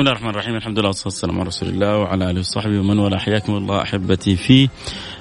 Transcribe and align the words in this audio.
بسم 0.00 0.08
الله 0.08 0.18
الرحمن 0.18 0.30
الرحيم 0.30 0.56
الحمد 0.56 0.78
لله 0.78 0.86
والصلاة 0.88 1.06
والسلام 1.06 1.40
على 1.40 1.48
رسول 1.48 1.68
الله 1.68 1.96
وعلى 1.98 2.30
آله 2.30 2.40
وصحبه 2.40 2.78
ومن 2.78 2.98
والاه 2.98 3.18
حياكم 3.18 3.56
الله 3.56 3.82
أحبتي 3.82 4.36
في 4.36 4.68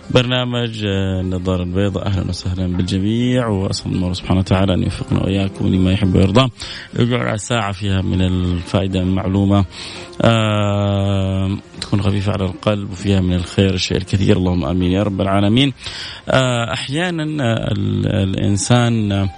برنامج 0.10 0.86
النظارة 0.86 1.64
البيضاء 1.64 2.08
أهلا 2.08 2.30
وسهلا 2.30 2.78
بالجميع 2.78 3.48
وأسأل 3.48 3.92
الله 3.92 4.14
سبحانه 4.14 4.40
وتعالى 4.40 4.74
أن 4.74 4.84
يوفقنا 4.84 5.24
وإياكم 5.24 5.68
لما 5.68 5.92
يحب 5.92 6.16
ويرضى 6.16 6.52
يجعل 7.00 7.40
ساعة 7.40 7.72
فيها 7.72 8.02
من 8.02 8.22
الفائدة 8.22 9.00
المعلومة 9.00 9.66
آه 10.22 11.58
تكون 11.82 12.02
خفيفة 12.02 12.32
على 12.32 12.46
القلب 12.46 12.92
وفيها 12.92 13.22
من 13.22 13.34
الخير 13.34 13.74
الشيء 13.74 13.98
الكثير. 13.98 14.38
اللهم 14.38 14.66
آمين 14.66 14.92
يا 14.92 15.04
رب 15.04 15.22
العالمين. 15.22 15.74
آه 16.30 16.74
أحيانا 16.74 17.24
الإنسان 18.24 19.30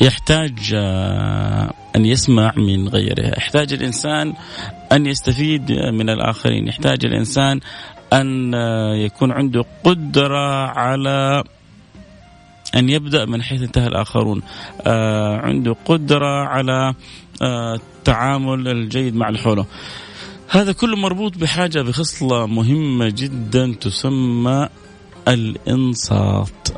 يحتاج 0.00 0.72
آه، 0.74 1.72
أن 1.96 2.06
يسمع 2.06 2.52
من 2.56 2.88
غيره. 2.88 3.26
يحتاج 3.26 3.72
الإنسان 3.72 4.34
أن 4.92 5.06
يستفيد 5.06 5.72
من 5.72 6.10
الآخرين. 6.10 6.68
يحتاج 6.68 7.04
الإنسان 7.06 7.60
أن 8.12 8.54
آه، 8.54 8.94
يكون 8.94 9.32
عنده 9.32 9.64
قدرة 9.84 10.66
على 10.66 11.44
أن 12.76 12.88
يبدأ 12.88 13.24
من 13.24 13.42
حيث 13.42 13.62
انتهى 13.62 13.86
الآخرون. 13.86 14.42
آه، 14.86 15.36
عنده 15.36 15.76
قدرة 15.84 16.46
على 16.46 16.94
التعامل 17.42 18.68
الجيد 18.68 19.14
مع 19.14 19.28
اللي 19.28 19.38
حوله. 19.38 19.66
هذا 20.48 20.72
كله 20.72 20.96
مربوط 20.96 21.38
بحاجة 21.38 21.82
بخصلة 21.82 22.46
مهمة 22.46 23.08
جدا 23.08 23.74
تسمى 23.80 24.68
الإنصات. 25.28 26.68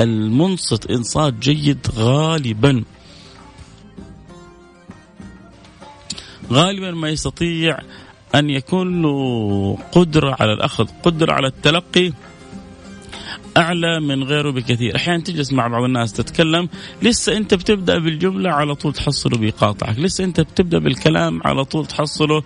المنصت 0.00 0.90
إنصات 0.90 1.34
جيد 1.34 1.86
غالبا. 1.94 2.84
غالبا 6.52 6.90
ما 6.90 7.08
يستطيع 7.08 7.78
أن 8.34 8.50
يكون 8.50 9.02
له 9.02 9.78
قدرة 9.92 10.36
على 10.40 10.52
الأخذ 10.52 10.88
قدرة 11.02 11.32
على 11.32 11.46
التلقي. 11.46 12.12
أعلى 13.56 14.00
من 14.00 14.24
غيره 14.24 14.50
بكثير. 14.50 14.96
أحيانا 14.96 15.22
تجلس 15.22 15.52
مع 15.52 15.68
بعض 15.68 15.82
الناس 15.84 16.12
تتكلم 16.12 16.68
لسه 17.02 17.36
أنت 17.36 17.54
بتبدأ 17.54 17.98
بالجملة 17.98 18.50
على 18.50 18.74
طول 18.74 18.92
تحصله 18.92 19.38
بيقاطعك 19.38 19.98
لسه 19.98 20.24
أنت 20.24 20.40
بتبدأ 20.40 20.78
بالكلام 20.78 21.40
على 21.44 21.64
طول 21.64 21.86
تحصله 21.86 22.42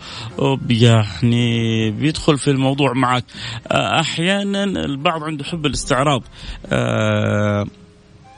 يعني 0.71 1.91
بيدخل 1.91 2.39
في 2.39 2.51
الموضوع 2.51 2.93
معك. 2.93 3.25
أحيانا 3.73 4.65
البعض 4.65 5.23
عنده 5.23 5.45
حب 5.45 5.67
الاستعراض. 5.67 6.23
آه، 6.67 7.67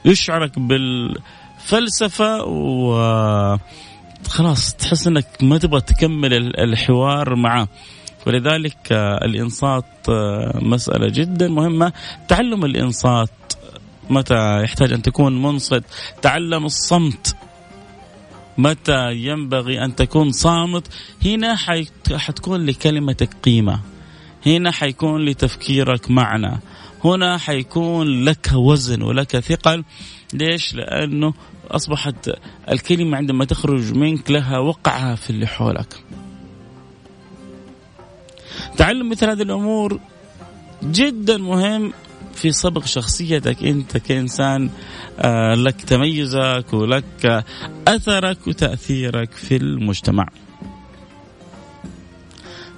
يشعرك 0.05 0.59
بالفلسفة 0.59 2.45
و 2.45 3.59
خلاص 4.29 4.75
تحس 4.75 5.07
إنك 5.07 5.27
ما 5.43 5.59
تبغى 5.59 5.81
تكمل 5.81 6.35
الحوار 6.61 7.35
معه 7.35 7.69
ولذلك 8.27 8.93
آه، 8.93 9.25
الإنصات 9.25 9.85
آه، 10.09 10.59
مسألة 10.63 11.09
جدا 11.09 11.49
مهمة. 11.49 11.93
تعلم 12.29 12.65
الإنصات 12.65 13.31
متى 14.11 14.63
يحتاج 14.63 14.93
أن 14.93 15.03
تكون 15.03 15.43
منصت؟ 15.43 15.85
تعلم 16.23 16.65
الصمت 16.65 17.37
متى 18.59 19.15
ينبغي 19.15 19.85
أن 19.85 19.95
تكون 19.95 20.33
صامت؟ 20.33 20.89
هنا 21.25 21.57
حتكون 22.17 22.67
لكلمتك 22.67 23.35
قيمة. 23.43 23.81
هنا 24.47 24.71
حيكون 24.71 25.25
لتفكيرك 25.25 26.11
معنى. 26.11 26.61
هنا 27.05 27.39
حيكون 27.39 28.25
لك 28.25 28.51
وزن 28.55 29.03
ولك 29.03 29.39
ثقل. 29.39 29.85
ليش؟ 30.35 30.75
لأنه 30.75 31.35
أصبحت 31.71 32.31
الكلمة 32.71 33.17
عندما 33.17 33.45
تخرج 33.45 33.93
منك 33.93 34.31
لها 34.31 34.59
وقعها 34.59 35.15
في 35.15 35.31
اللي 35.31 35.47
حولك. 35.47 36.05
تعلم 38.77 39.09
مثل 39.11 39.31
هذه 39.31 39.43
الأمور 39.43 40.01
جدا 40.83 41.37
مهم 41.37 41.93
في 42.35 42.53
صبغ 42.53 42.85
شخصيتك. 42.85 43.65
أنت 43.65 43.97
كإنسان 43.97 44.71
آه، 45.19 45.55
لك 45.55 45.81
تميزك 45.81 46.65
ولك 46.73 47.45
أثرك 47.89 48.47
وتأثيرك 48.47 49.33
في 49.33 49.57
المجتمع. 49.57 50.27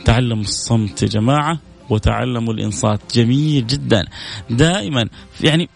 تعلموا 0.04 0.42
الصمت 0.42 1.02
يا 1.02 1.08
جماعة 1.08 1.58
وتعلموا 1.90 2.54
الإنصات. 2.54 3.00
جميل 3.14 3.66
جدا. 3.66 4.04
دائما 4.50 5.08
يعني 5.40 5.68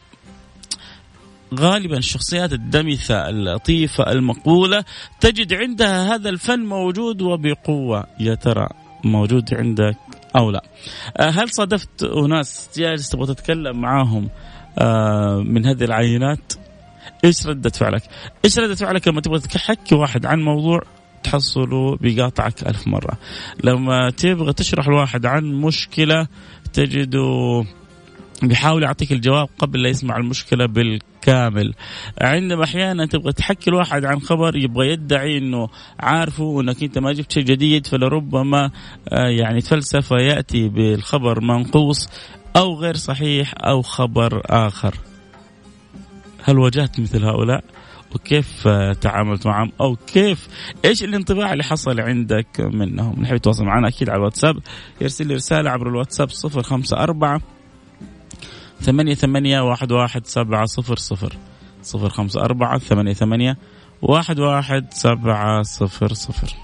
غالبا 1.55 1.99
الشخصيات 1.99 2.53
الدمثة 2.53 3.29
اللطيفة 3.29 4.13
المقبولة 4.13 4.85
تجد 5.21 5.55
عندها 5.55 6.15
هذا 6.15 6.29
الفن 6.29 6.61
موجود 6.61 7.23
وبقوة. 7.23 8.05
يا 8.21 8.35
ترى 8.35 8.86
موجود 9.05 9.55
عندك 9.55 9.97
أو 10.37 10.51
لا. 10.51 10.63
آه، 11.17 11.31
هل 11.31 11.51
صادفت 11.51 12.03
أناس 12.03 12.71
جالس 12.77 13.09
تبغى 13.09 13.35
تتكلم 13.35 13.81
معاهم 13.81 14.29
آه، 14.79 15.37
من 15.47 15.67
هذه 15.67 15.85
العينات؟ 15.85 16.53
إيش 17.25 17.47
ردة 17.47 17.71
فعلك؟ 17.71 18.03
إيش 18.45 18.59
ردة 18.59 18.75
فعلك 18.75 19.09
لما 19.09 19.21
تبغى 19.21 19.41
تحكي 19.41 19.95
واحد 19.95 20.27
عن 20.27 20.41
موضوع 20.41 20.83
تحصله 21.23 21.97
بيقاطعك 21.97 22.69
ألف 22.69 22.89
مرة؟ 22.89 23.19
لما 23.65 24.11
تبغى 24.11 24.53
تشرح 24.53 24.89
لواحد 24.89 25.27
عن 25.27 25.45
مشكلة 25.45 26.29
تجده 26.73 27.65
بيحاول 28.43 28.83
يعطيك 28.83 29.13
الجواب 29.13 29.49
قبل 29.59 29.83
لا 29.83 29.89
يسمع 29.89 30.17
المشكلة 30.17 30.67
بالكامل. 30.67 31.75
عندما 32.21 32.65
أحيانا 32.65 33.07
تبغى 33.07 33.33
تحكي 33.33 33.71
الواحد 33.71 34.05
عن 34.05 34.21
خبر 34.21 34.57
يبغى 34.57 34.89
يدعي 34.89 35.39
أنه 35.39 35.69
عارفه 36.01 36.45
وأنك 36.45 36.83
أنت 36.83 36.99
ما 36.99 37.13
جبت 37.13 37.33
شيء 37.33 37.45
جديد 37.45 37.87
فلربما 37.87 38.71
آه، 39.09 39.29
يعني 39.29 39.61
تفلسف 39.61 40.11
يأتي 40.11 40.69
بالخبر 40.69 41.41
منقوص 41.41 42.09
أو 42.57 42.75
غير 42.75 42.97
صحيح 42.97 43.55
أو 43.57 43.83
خبر 43.83 44.43
آخر. 44.47 44.95
هل 46.45 46.59
واجهت 46.59 47.01
مثل 47.01 47.25
هؤلاء؟ 47.25 47.65
وكيف 48.15 48.69
آه، 48.69 48.93
تعاملت 48.93 49.47
معهم؟ 49.47 49.73
أو 49.81 49.97
كيف؟ 49.97 50.49
إيش 50.85 51.05
الانطباع 51.05 51.53
اللي 51.53 51.65
حصل 51.65 52.01
عندك 52.01 52.61
منهم؟ 52.61 53.23
نحب 53.23 53.35
يتواصل 53.35 53.65
معنا 53.65 53.89
أكيد 53.89 54.11
على 54.11 54.19
الواتساب 54.19 54.57
يرسل 55.01 55.27
لي 55.27 55.35
رسالة 55.35 55.71
عبر 55.71 55.89
الواتساب 55.89 56.29
054 56.31 57.56
ثمانية 58.81 59.15
ثمانية 59.15 59.61
واحد 59.61 59.93
واحد 59.93 60.27
سبعة 60.27 60.67
صفر 60.67 60.97
صفر. 60.97 61.37
صفر 61.83 62.09
خمسة 62.09 62.45
أربعة 62.45 62.79
ثمانية 62.79 63.13
ثمانية 63.13 63.57
واحد 64.03 64.41
واحد 64.41 64.87
سبعة 64.93 65.63
صفر 65.63 66.13
صفر. 66.13 66.55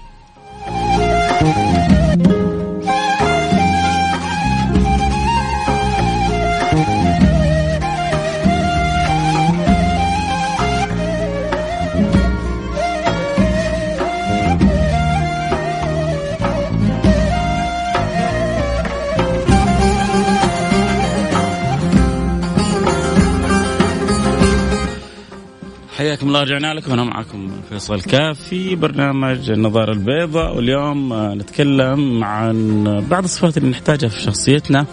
حياكم 26.13 26.27
الله 26.27 26.41
رجعنا 26.41 26.73
لكم. 26.73 26.93
أنا 26.93 27.03
معكم 27.03 27.51
فيصل 27.69 28.01
كاف 28.01 28.39
في 28.39 28.75
برنامج 28.75 29.51
النظارة 29.51 29.91
البيضاء. 29.91 30.55
واليوم 30.55 31.13
نتكلم 31.13 32.23
عن 32.23 32.83
بعض 33.09 33.23
الصفات 33.23 33.57
اللي 33.57 33.69
نحتاجها 33.69 34.09
في 34.09 34.21
شخصيتنا 34.21 34.85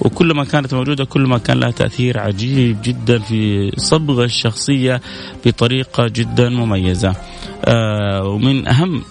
وكل 0.00 0.34
ما 0.34 0.44
كانت 0.44 0.74
موجودة 0.74 1.04
كل 1.04 1.20
ما 1.20 1.38
كان 1.38 1.60
لها 1.60 1.70
تأثير 1.70 2.20
عجيب 2.20 2.76
جدا 2.82 3.18
في 3.18 3.70
صبغ 3.76 4.24
الشخصية 4.24 5.00
بطريقة 5.46 6.08
جدا 6.08 6.48
مميزة. 6.48 7.14
آه 7.64 8.24
ومن 8.24 8.68
أهم 8.68 9.02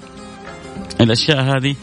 الأشياء 1.01 1.41
هذه 1.41 1.75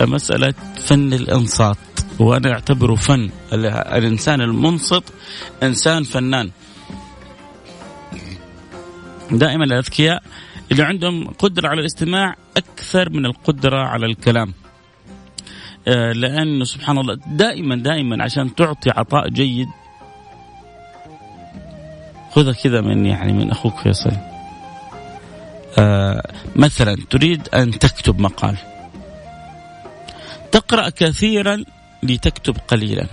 مسألة 0.00 0.54
فن 0.86 1.12
الإنصات. 1.12 1.76
وأنا 2.18 2.52
أعتبره 2.52 2.94
فن 2.94 3.30
الإنسان 3.52 4.40
المنصت 4.40 5.04
إنسان 5.62 6.02
فنان. 6.02 6.50
دائما 9.32 9.64
الأذكياء 9.64 10.22
اللي 10.72 10.82
عندهم 10.82 11.28
قدرة 11.28 11.68
على 11.68 11.80
الاستماع 11.80 12.36
أكثر 12.56 13.10
من 13.10 13.26
القدرة 13.26 13.78
على 13.78 14.06
الكلام. 14.06 14.52
آه، 15.88 16.12
لأنه 16.12 16.64
سبحان 16.64 16.98
الله 16.98 17.18
دائما 17.26 17.76
دائما 17.76 18.24
عشان 18.24 18.54
تعطي 18.54 18.90
عطاء 18.90 19.28
جيد 19.28 19.68
خذها 22.30 22.52
كذا 22.52 22.80
من 22.80 23.06
يعني 23.06 23.32
من 23.32 23.50
أخوك 23.50 23.76
فيصل. 23.76 24.12
آه 25.78 26.32
مثلا 26.56 26.96
تريد 27.10 27.48
أن 27.54 27.70
تكتب 27.70 28.20
مقال. 28.20 28.56
تقرأ 30.52 30.88
كثيرا 30.88 31.64
لتكتب 32.02 32.56
قليلا. 32.68 33.06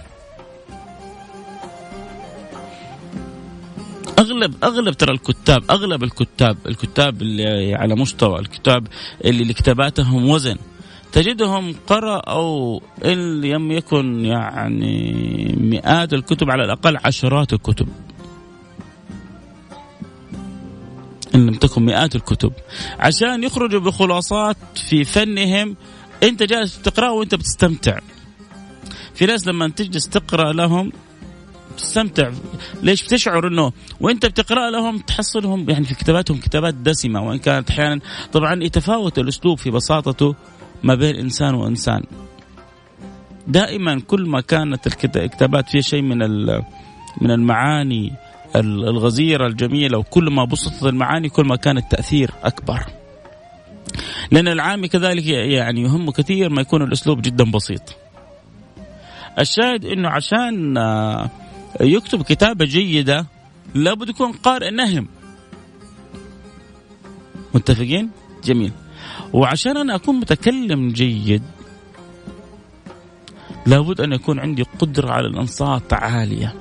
اغلب 4.38 4.64
أغلب 4.64 4.94
ترى 4.94 5.14
الكتاب 5.14 5.64
أغلب 5.72 6.04
الكتاب 6.04 6.58
الكتاب 6.68 7.22
اللي 7.22 7.76
على 7.76 7.96
مستوى 7.96 8.40
الكتاب 8.40 8.88
اللي 9.26 9.54
كتاباتهم 9.54 10.30
وزن. 10.30 10.58
تجدهم 11.12 11.76
قرأوا 11.88 12.80
إن 13.06 13.42
لم 13.42 13.72
يكن 13.72 14.26
يعني 14.26 15.56
مئات 15.60 16.14
الكتب 16.14 16.50
على 16.50 16.64
الأقل 16.64 16.98
عشرات 17.06 17.54
الكتب. 17.54 17.88
إن 21.36 21.46
لم 21.46 21.54
تكن 21.54 21.86
مئات 21.86 22.16
الكتب. 22.16 22.54
عشان 23.00 23.44
يخرجوا 23.44 23.80
بخلاصات 23.80 24.58
في 24.90 25.04
فنهم 25.04 25.76
أنت 26.24 26.44
جالس 26.44 26.82
تقرأ 26.82 27.10
وأنت 27.10 27.36
بتستمتع. 27.36 28.00
في 29.16 29.26
ناس 29.26 29.48
لما 29.48 29.70
تجلس 29.70 30.10
تقرأ 30.10 30.54
لهم 30.54 30.92
تستمتع. 31.78 32.32
ليش؟ 32.84 33.04
بتشعر 33.04 33.48
إنه 33.48 33.72
وإنت 34.00 34.26
بتقرأ 34.26 34.70
لهم 34.70 34.98
تحصلهم 34.98 35.70
يعني 35.70 35.86
في 35.86 35.96
كتاباتهم 35.96 36.38
كتابات 36.38 36.74
دسمة 36.74 37.22
وإن 37.22 37.38
كانت 37.38 37.70
أحيانا 37.70 38.00
طبعا 38.34 38.64
يتفاوت 38.64 39.20
الأسلوب 39.20 39.58
في 39.58 39.72
بساطته 39.72 40.36
ما 40.84 40.96
بين 40.96 41.16
إنسان 41.16 41.54
وإنسان. 41.54 42.04
دائما 43.48 44.00
كل 44.00 44.30
ما 44.30 44.42
كانت 44.42 44.88
الكتابات 44.88 45.70
فيها 45.70 45.82
شيء 45.82 46.02
من 46.02 46.18
من 47.22 47.32
المعاني 47.32 48.14
الغزيرة 48.56 49.48
الجميلة 49.48 49.98
وكل 49.98 50.30
ما 50.30 50.46
بسطت 50.46 50.84
المعاني 50.84 51.30
كل 51.30 51.46
ما 51.46 51.56
كان 51.56 51.78
التأثير 51.78 52.32
أكبر. 52.44 52.86
لأن 54.32 54.48
العامي 54.48 54.88
كذلك 54.88 55.26
يعني 55.26 55.82
يهمه 55.82 56.12
كثير 56.12 56.50
ما 56.50 56.62
يكون 56.62 56.82
الأسلوب 56.82 57.22
جدا 57.22 57.52
بسيط. 57.52 57.82
الشاهد 59.40 59.86
إنه 59.86 60.10
عشان 60.10 60.78
يكتب 61.82 62.22
كتابة 62.22 62.66
جيدة 62.66 63.26
لابد 63.76 64.10
يكون 64.10 64.32
قارئ 64.32 64.72
نهم. 64.72 65.08
متفقين؟ 67.54 68.10
جميل. 68.44 68.72
وعشان 69.34 69.78
أنا 69.78 69.96
أكون 69.96 70.16
متكلم 70.16 70.90
جيد 70.92 71.44
لابد 73.66 74.02
أن 74.02 74.12
يكون 74.12 74.40
عندي 74.40 74.64
قدرة 74.64 75.12
على 75.12 75.28
الإنصات 75.28 75.94
عالية. 75.94 76.54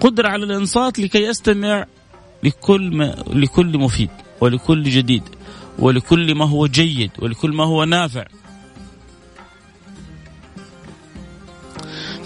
قدرة 0.00 0.28
على 0.28 0.44
الإنصات 0.44 0.98
لكي 0.98 1.30
أستمع 1.30 1.86
لكل 2.42 2.96
ما 2.96 3.24
لكل 3.26 3.78
مفيد 3.78 4.10
ولكل 4.40 4.82
جديد 4.82 5.22
ولكل 5.78 6.34
ما 6.34 6.44
هو 6.44 6.66
جيد 6.66 7.10
ولكل 7.18 7.52
ما 7.52 7.64
هو 7.64 7.84
نافع. 7.84 8.24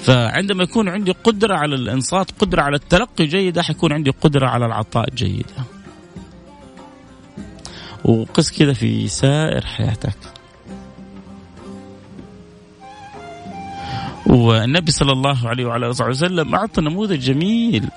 فعندما 0.02 0.62
يكون 0.62 0.88
عندي 0.88 1.12
قدرة 1.12 1.56
على 1.56 1.74
الإنصات 1.74 2.30
قدرة 2.38 2.62
على 2.62 2.76
التلقي 2.76 3.26
جيدة 3.26 3.62
حيكون 3.62 3.92
عندي 3.92 4.10
قدرة 4.10 4.46
على 4.48 4.66
العطاء 4.66 5.10
جيدة. 5.10 5.64
وقس 8.04 8.58
كذا 8.58 8.72
في 8.72 9.08
سائر 9.08 9.66
حياتك. 9.66 10.18
والنبي 14.26 14.90
صلى 14.90 15.12
الله 15.12 15.48
عليه 15.48 15.64
وعلى 15.64 15.86
آله 15.86 16.08
وسلم 16.08 16.54
أعطى 16.54 16.80
نموذج 16.80 17.20
جميل. 17.20 17.88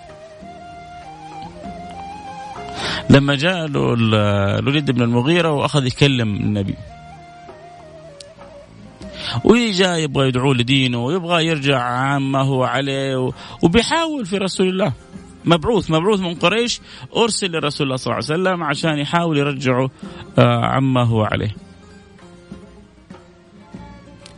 لما 3.10 3.36
جاء 3.36 3.68
له 3.68 3.94
الوليد 4.60 4.92
بن 4.92 5.02
المغيرة 5.02 5.52
وأخذ 5.52 5.86
يكلم 5.86 6.36
النبي. 6.36 6.76
وجاء 9.44 10.00
يبغى 10.00 10.28
يدعو 10.28 10.54
لدينه 10.54 11.04
ويبغى 11.04 11.46
يرجع 11.46 11.82
عما 11.82 12.42
هو 12.42 12.64
عليه 12.64 13.32
وبيحاول 13.64 14.26
في 14.26 14.38
رسول 14.38 14.70
الله 14.70 14.94
مبعوث 15.46 15.92
مبعوث 15.92 16.20
من 16.20 16.36
قريش 16.36 16.82
أرسل 17.16 17.52
لرسول 17.52 17.88
الله 17.88 17.98
صلى 17.98 18.14
الله 18.14 18.16
عليه 18.16 18.42
وسلم 18.42 18.64
عشان 18.64 18.98
يحاول 18.98 19.38
يرجعه 19.38 19.90
آه، 20.40 20.66
عما 20.66 21.04
هو 21.04 21.24
عليه. 21.24 21.56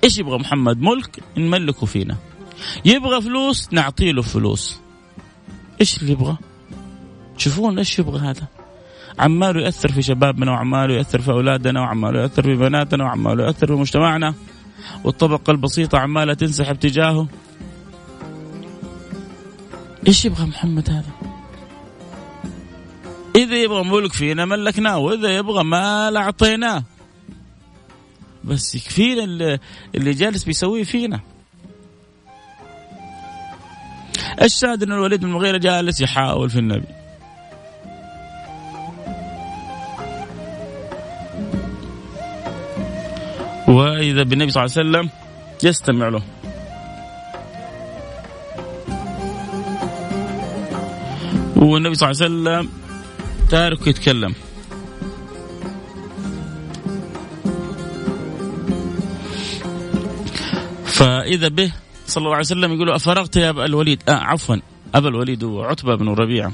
إيش 0.04 0.18
يبغى 0.18 0.38
محمد؟ 0.38 0.82
ملك 0.82 1.24
نملكه 1.38 1.86
فينا. 1.86 2.16
يبغى 2.86 3.22
فلوس 3.22 3.70
نعطي 3.72 4.12
له 4.12 4.22
فلوس. 4.22 4.80
إيش 5.82 6.02
اللي 6.02 6.12
يبغى؟ 6.12 6.38
تشوفون 7.38 7.78
إيش 7.78 8.00
يبغى 8.00 8.20
هذا؟ 8.20 8.48
عماله 9.20 9.62
ياثر 9.62 9.92
في 9.92 10.02
شبابنا 10.02 10.52
وعماله 10.52 10.94
ياثر 10.94 11.22
في 11.22 11.32
أولادنا 11.32 11.82
وعماله 11.82 12.22
ياثر 12.22 12.44
في 12.44 12.56
بناتنا 12.56 13.04
وعماله 13.04 13.46
ياثر 13.46 13.68
في 13.68 13.74
مجتمعنا 13.74 14.34
والطبقه 15.04 15.52
البسيطه 15.52 15.98
عماله 15.98 16.34
تنسحب 16.34 16.80
تجاهه. 16.80 17.28
إيش 20.08 20.26
يبغى 20.26 20.46
محمد 20.46 20.90
هذا؟ 20.90 21.12
إذا 23.36 23.56
يبغى 23.56 23.84
ملك 23.84 24.14
فينا 24.14 24.46
ملكناه 24.46 24.98
وإذا 24.98 25.38
يبغى 25.38 25.64
مال 25.64 26.18
أعطيناه. 26.18 26.84
بس 28.44 28.76
يكفينا 28.76 29.24
اللي, 29.24 29.60
جالس 30.14 30.44
بيسويه 30.44 30.84
فينا. 30.84 31.20
الشاهد 34.42 34.84
إن 34.84 34.92
الوليد 34.92 35.20
بن 35.22 35.28
المغيرة 35.28 35.58
جالس 35.58 36.02
يحاول 36.02 36.50
في 36.50 36.60
النبي. 36.60 36.97
وإذا 43.68 44.24
بالنبي 44.24 44.52
صلى 44.52 44.66
الله 44.66 44.74
عليه 44.78 44.90
وسلم 44.90 45.10
يستمع 45.64 46.08
له. 46.08 46.22
والنبي 51.56 51.96
صلى 51.96 52.12
الله 52.12 52.24
عليه 52.24 52.26
وسلم 52.26 52.70
تارك 53.50 53.88
يتكلم. 53.88 54.34
فإذا 60.86 61.48
به 61.48 61.74
صلى 62.08 62.22
الله 62.22 62.36
عليه 62.36 62.46
وسلم 62.46 62.74
يقول 62.74 62.90
أفرغت 62.92 63.36
يا 63.36 63.50
أبا 63.50 63.66
الوليد؟ 63.66 64.04
آه 64.10 64.12
عفوا 64.12 64.56
أبا 64.96 65.10
الوليد 65.10 65.44
هو 65.44 65.64
عتبة 65.64 65.96
بن 65.96 66.10
ربيعة. 66.10 66.52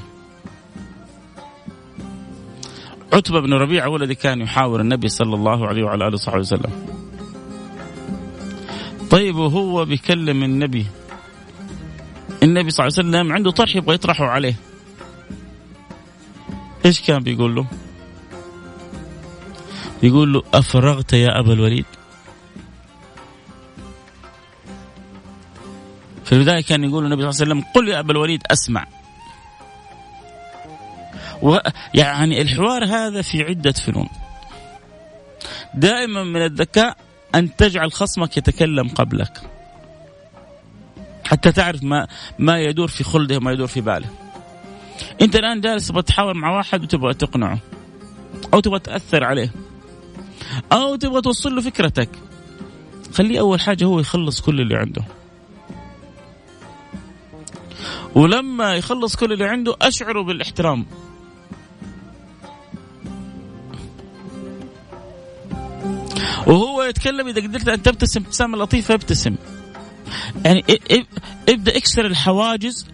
عتبة 3.12 3.40
بن 3.40 3.52
ربيعة 3.52 3.86
هو 3.86 3.96
الذي 3.96 4.14
كان 4.14 4.40
يحاور 4.40 4.80
النبي 4.80 5.08
صلى 5.08 5.34
الله 5.34 5.66
عليه 5.66 5.82
وعلى 5.82 6.08
آله 6.08 6.14
وصحبه 6.14 6.38
وسلم. 6.38 7.03
طيب 9.14 9.36
وهو 9.36 9.84
بيكلم 9.84 10.42
النبي 10.42 10.86
النبي 12.42 12.70
صلى 12.70 12.86
الله 12.86 12.98
عليه 12.98 13.08
وسلم 13.08 13.32
عنده 13.32 13.50
طرح 13.50 13.76
يبغى 13.76 13.94
يطرحه 13.94 14.24
عليه 14.24 14.54
إيش 16.84 17.00
كان 17.00 17.22
بيقول 17.22 17.54
له؟ 17.54 17.66
يقول 20.02 20.32
له 20.32 20.42
أفرغت 20.54 21.12
يا 21.12 21.40
أبا 21.40 21.52
الوليد؟ 21.52 21.84
في 26.24 26.32
البداية 26.32 26.62
كان 26.62 26.84
يقول 26.84 27.04
النبي 27.04 27.22
صلى 27.22 27.30
الله 27.30 27.54
عليه 27.54 27.64
وسلم 27.64 27.72
قل 27.74 27.88
يا 27.88 28.00
أبا 28.00 28.12
الوليد 28.12 28.42
أسمع. 28.50 28.86
و 31.42 31.58
يعني 31.94 32.42
الحوار 32.42 32.84
هذا 32.84 33.22
في 33.22 33.42
عدة 33.42 33.72
فنون. 33.72 34.08
دائما 35.74 36.24
من 36.24 36.44
الذكاء 36.44 37.03
أن 37.34 37.56
تجعل 37.56 37.92
خصمك 37.92 38.36
يتكلم 38.36 38.88
قبلك. 38.88 39.40
حتى 41.24 41.52
تعرف 41.52 41.82
ما 41.82 42.06
ما 42.38 42.60
يدور 42.60 42.88
في 42.88 43.04
خلده 43.04 43.36
وما 43.36 43.52
يدور 43.52 43.66
في 43.66 43.80
باله. 43.80 44.08
أنت 45.20 45.36
الآن 45.36 45.60
جالس 45.60 45.88
تبغى 45.88 46.02
تحاور 46.02 46.34
مع 46.34 46.56
واحد 46.56 46.82
وتبغى 46.82 47.14
تقنعه. 47.14 47.58
أو 48.54 48.60
تبغى 48.60 48.78
تأثر 48.78 49.24
عليه. 49.24 49.52
أو 50.72 50.96
تبغى 50.96 51.20
توصل 51.20 51.54
له 51.54 51.60
فكرتك. 51.60 52.08
خليه 53.12 53.40
أول 53.40 53.60
حاجة 53.60 53.84
هو 53.84 54.00
يخلص 54.00 54.40
كل 54.40 54.60
اللي 54.60 54.76
عنده. 54.76 55.02
ولما 58.14 58.74
يخلص 58.74 59.16
كل 59.16 59.32
اللي 59.32 59.44
عنده 59.44 59.76
اشعره 59.82 60.22
بالإحترام. 60.22 60.86
يتكلم 66.86 67.28
إذا 67.28 67.42
قدرت 67.42 67.68
أن 67.68 67.82
تبتسم 67.82 68.20
ابتسامه 68.20 68.58
لطيفة 68.58 68.94
ابتسم. 68.94 69.36
يعني 70.44 70.64
ابدأ 71.48 71.76
اكسر 71.76 72.06
الحواجز. 72.06 72.86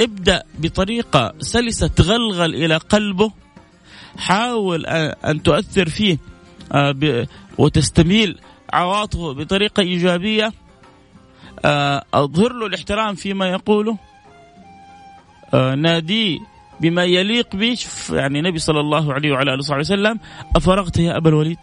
ابدأ 0.00 0.42
بطريقة 0.58 1.34
سلسة 1.38 1.86
تغلغل 1.86 2.54
إلى 2.54 2.76
قلبه. 2.76 3.32
حاول 4.18 4.86
أن 4.86 5.42
تؤثر 5.42 5.88
فيه 5.88 6.18
آه، 6.72 7.26
وتستميل 7.58 8.38
عواطفه 8.72 9.32
بطريقة 9.32 9.80
إيجابية. 9.80 10.52
آه، 11.64 12.04
أظهر 12.14 12.52
له 12.52 12.66
الاحترام 12.66 13.14
فيما 13.14 13.46
يقوله. 13.46 13.98
آه، 15.54 15.74
ناديه 15.74 16.38
بما 16.80 17.04
يليق 17.04 17.56
به 17.56 17.78
يعني 18.10 18.38
النبي 18.38 18.58
صلى 18.58 18.80
الله 18.80 19.12
عليه 19.12 19.32
وعلى 19.32 19.50
آله 19.50 19.58
وصحبه 19.58 19.80
وسلم 19.80 20.20
أفرغت 20.56 20.96
يا 20.98 21.16
أبا 21.16 21.28
الوليد؟ 21.28 21.58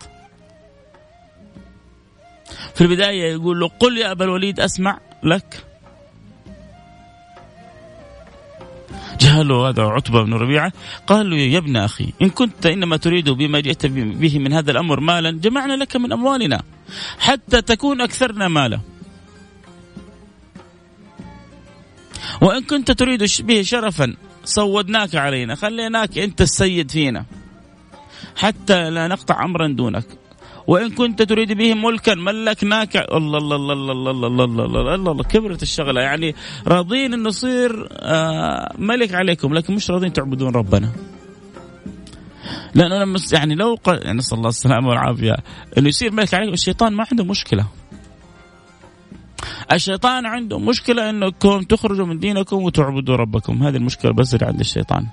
في 2.81 2.87
البداية 2.87 3.31
يقول 3.31 3.59
له 3.59 3.67
قل 3.67 3.97
يا 3.97 4.11
أبا 4.11 4.25
الوليد 4.25 4.59
أسمع 4.59 4.99
لك. 5.23 5.65
له 9.21 9.69
هذا 9.69 9.83
عتبة 9.83 10.23
بن 10.23 10.33
ربيعة. 10.33 10.73
قال 11.07 11.29
له 11.29 11.37
يا 11.37 11.57
ابن 11.57 11.77
أخي 11.77 12.13
إن 12.21 12.29
كنت 12.29 12.65
إنما 12.65 12.97
تريد 12.97 13.29
بما 13.29 13.59
جئت 13.59 13.85
به 13.85 14.39
من 14.39 14.53
هذا 14.53 14.71
الأمر 14.71 14.99
مالا 14.99 15.31
جمعنا 15.31 15.73
لك 15.73 15.95
من 15.95 16.11
أموالنا 16.11 16.61
حتى 17.19 17.61
تكون 17.61 18.01
أكثرنا 18.01 18.47
مالا. 18.47 18.79
وإن 22.41 22.63
كنت 22.63 22.91
تريد 22.91 23.23
به 23.39 23.61
شرفا 23.61 24.15
سودناك 24.43 25.15
علينا 25.15 25.55
خليناك 25.55 26.17
أنت 26.17 26.41
السيد 26.41 26.91
فينا. 26.91 27.25
حتى 28.35 28.89
لا 28.89 29.07
نقطع 29.07 29.45
أمرا 29.45 29.67
دونك. 29.67 30.20
وإن 30.67 30.89
كنت 30.89 31.21
تريد 31.21 31.51
به 31.51 31.73
ملكا 31.73 32.15
ملكناك 32.15 32.95
الله 32.95 33.37
الله 33.37 33.55
الله 33.55 33.73
الله 33.73 33.91
الله 33.91 34.11
الله 34.11 34.27
الله 34.27 34.45
الله 34.45 34.65
الله, 34.65 34.95
الله, 34.95 35.11
الله 35.11 35.23
كبرت 35.23 35.63
الشغلة 35.63 36.01
يعني 36.01 36.35
راضين 36.67 37.13
أن 37.13 37.23
نصير 37.23 37.87
آه 37.91 38.73
ملك 38.77 39.13
عليكم 39.13 39.53
لكن 39.53 39.73
مش 39.73 39.91
راضين 39.91 40.13
تعبدون 40.13 40.55
ربنا 40.55 40.91
لأنه 42.75 42.95
لما 42.99 43.19
يعني 43.33 43.55
لو 43.55 43.77
يعني 43.87 44.17
نسال 44.17 44.37
الله 44.37 44.49
السلامه 44.49 44.89
والعافيه 44.89 45.35
انه 45.77 45.89
يصير 45.89 46.11
ملك 46.11 46.33
عليكم 46.33 46.53
الشيطان 46.53 46.93
ما 46.93 47.05
عنده 47.11 47.23
مشكله 47.23 47.65
الشيطان 49.71 50.25
عنده 50.25 50.59
مشكلة 50.59 51.09
أنكم 51.09 51.61
تخرجوا 51.61 52.05
من 52.05 52.19
دينكم 52.19 52.63
وتعبدوا 52.63 53.15
ربكم 53.15 53.63
هذه 53.63 53.75
المشكلة 53.75 54.13
بس 54.13 54.33
اللي 54.33 54.45
عند 54.45 54.59
الشيطان 54.59 55.07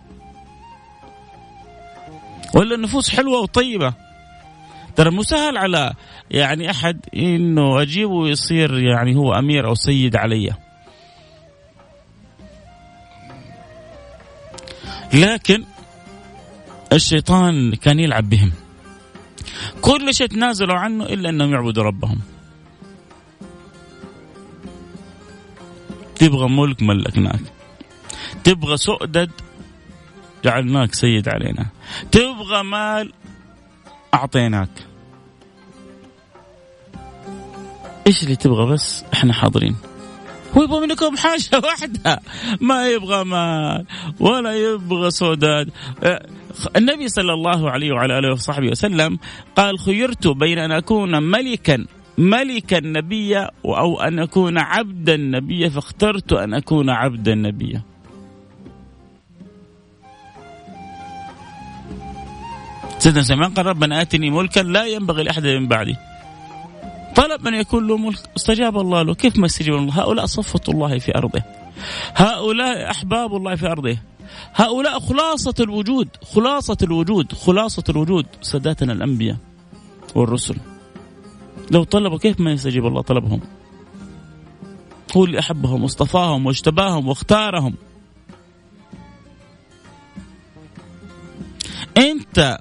ولا 2.54 2.74
النفوس 2.74 3.10
حلوة 3.10 3.40
وطيبة 3.40 4.07
ترى 4.98 5.10
مو 5.10 5.22
سهل 5.22 5.58
على 5.58 5.94
يعني 6.30 6.70
أحد 6.70 7.00
أنه 7.14 7.82
أجيبه 7.82 8.12
ويصير 8.12 8.78
يعني 8.78 9.16
هو 9.16 9.32
أمير 9.32 9.68
أو 9.68 9.74
سيد 9.74 10.16
علي. 10.16 10.54
لكن 15.14 15.64
الشيطان 16.92 17.74
كان 17.74 18.00
يلعب 18.00 18.30
بهم. 18.30 18.52
كل 19.80 20.14
شيء 20.14 20.26
تنازلوا 20.26 20.74
عنه 20.74 21.04
إلا 21.04 21.30
أنهم 21.30 21.52
يعبدوا 21.52 21.82
ربهم. 21.82 22.20
تبغى 26.16 26.48
ملك 26.48 26.82
ملكناك. 26.82 27.40
تبغى 28.44 28.76
سؤدد 28.76 29.30
جعلناك 30.44 30.94
سيد 30.94 31.28
علينا. 31.28 31.66
تبغى 32.12 32.62
مال 32.62 33.12
أعطيناك. 34.14 34.68
إيش 38.06 38.22
اللي 38.22 38.36
تبغى 38.36 38.72
بس؟ 38.72 39.04
إحنا 39.14 39.32
حاضرين. 39.32 39.76
هو 40.56 40.62
يبغى 40.62 40.86
منكم 40.86 41.16
حاجة 41.16 41.58
واحدة. 41.64 42.20
ما 42.60 42.88
يبغى 42.88 43.24
مال 43.24 43.86
ولا 44.20 44.52
يبغى 44.52 45.10
سوداد. 45.10 45.70
النبي 46.76 47.08
صلى 47.08 47.32
الله 47.32 47.70
عليه 47.70 47.92
وعلى 47.92 48.18
آله 48.18 48.32
وصحبه 48.32 48.68
وسلم 48.68 49.18
قال 49.56 49.78
خيرت 49.78 50.26
بين 50.28 50.58
أن 50.58 50.72
أكون 50.72 51.22
ملكا 51.22 51.86
ملكا 52.18 52.80
نبيا 52.80 53.50
أو 53.64 54.00
أن 54.00 54.18
أكون 54.18 54.58
عبدا 54.58 55.16
نبيا 55.16 55.68
فاخترت 55.68 56.32
أن 56.32 56.54
أكون 56.54 56.90
عبدا 56.90 57.34
نبيا. 57.34 57.82
سيدنا 62.98 63.22
سليمان 63.22 63.54
قال 63.54 63.66
ربنا 63.66 64.02
آتني 64.02 64.30
ملكا 64.30 64.60
لا 64.60 64.84
ينبغي 64.84 65.22
لأحد 65.22 65.46
من 65.46 65.68
بعدي. 65.68 65.96
طلب 67.16 67.46
أن 67.46 67.54
يكون 67.54 67.86
له 67.86 67.96
ملك 67.96 68.18
استجاب 68.36 68.78
الله 68.78 69.02
له. 69.02 69.14
كيف 69.14 69.36
ما 69.36 69.46
استجاب 69.46 69.74
الله 69.74 70.02
هؤلاء 70.02 70.26
صفة 70.26 70.60
الله 70.68 70.98
في 70.98 71.16
أرضه. 71.16 71.42
هؤلاء 72.14 72.90
أحباب 72.90 73.36
الله 73.36 73.54
في 73.54 73.66
أرضه. 73.66 73.98
هؤلاء 74.54 75.00
خلاصة 75.00 75.54
الوجود 75.60 76.08
خلاصة 76.34 76.76
الوجود 76.82 77.32
خلاصة 77.32 77.84
الوجود. 77.88 78.26
ساداتنا 78.42 78.92
الأنبياء 78.92 79.36
والرسل. 80.14 80.56
لو 81.70 81.84
طلبوا 81.84 82.18
كيف 82.18 82.40
ما 82.40 82.52
يستجيب 82.52 82.86
الله 82.86 83.02
طلبهم؟ 83.02 83.40
هو 85.16 85.24
اللي 85.24 85.38
أحبهم 85.38 85.82
واصطفاهم 85.82 86.46
واجتباهم 86.46 87.08
واختارهم. 87.08 87.74
أنت 91.96 92.58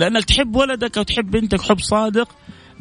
لأنك 0.00 0.24
تحب 0.24 0.56
ولدك 0.56 0.98
أو 0.98 1.02
تحب 1.02 1.30
بنتك 1.30 1.60
حب 1.60 1.80
صادق 1.80 2.28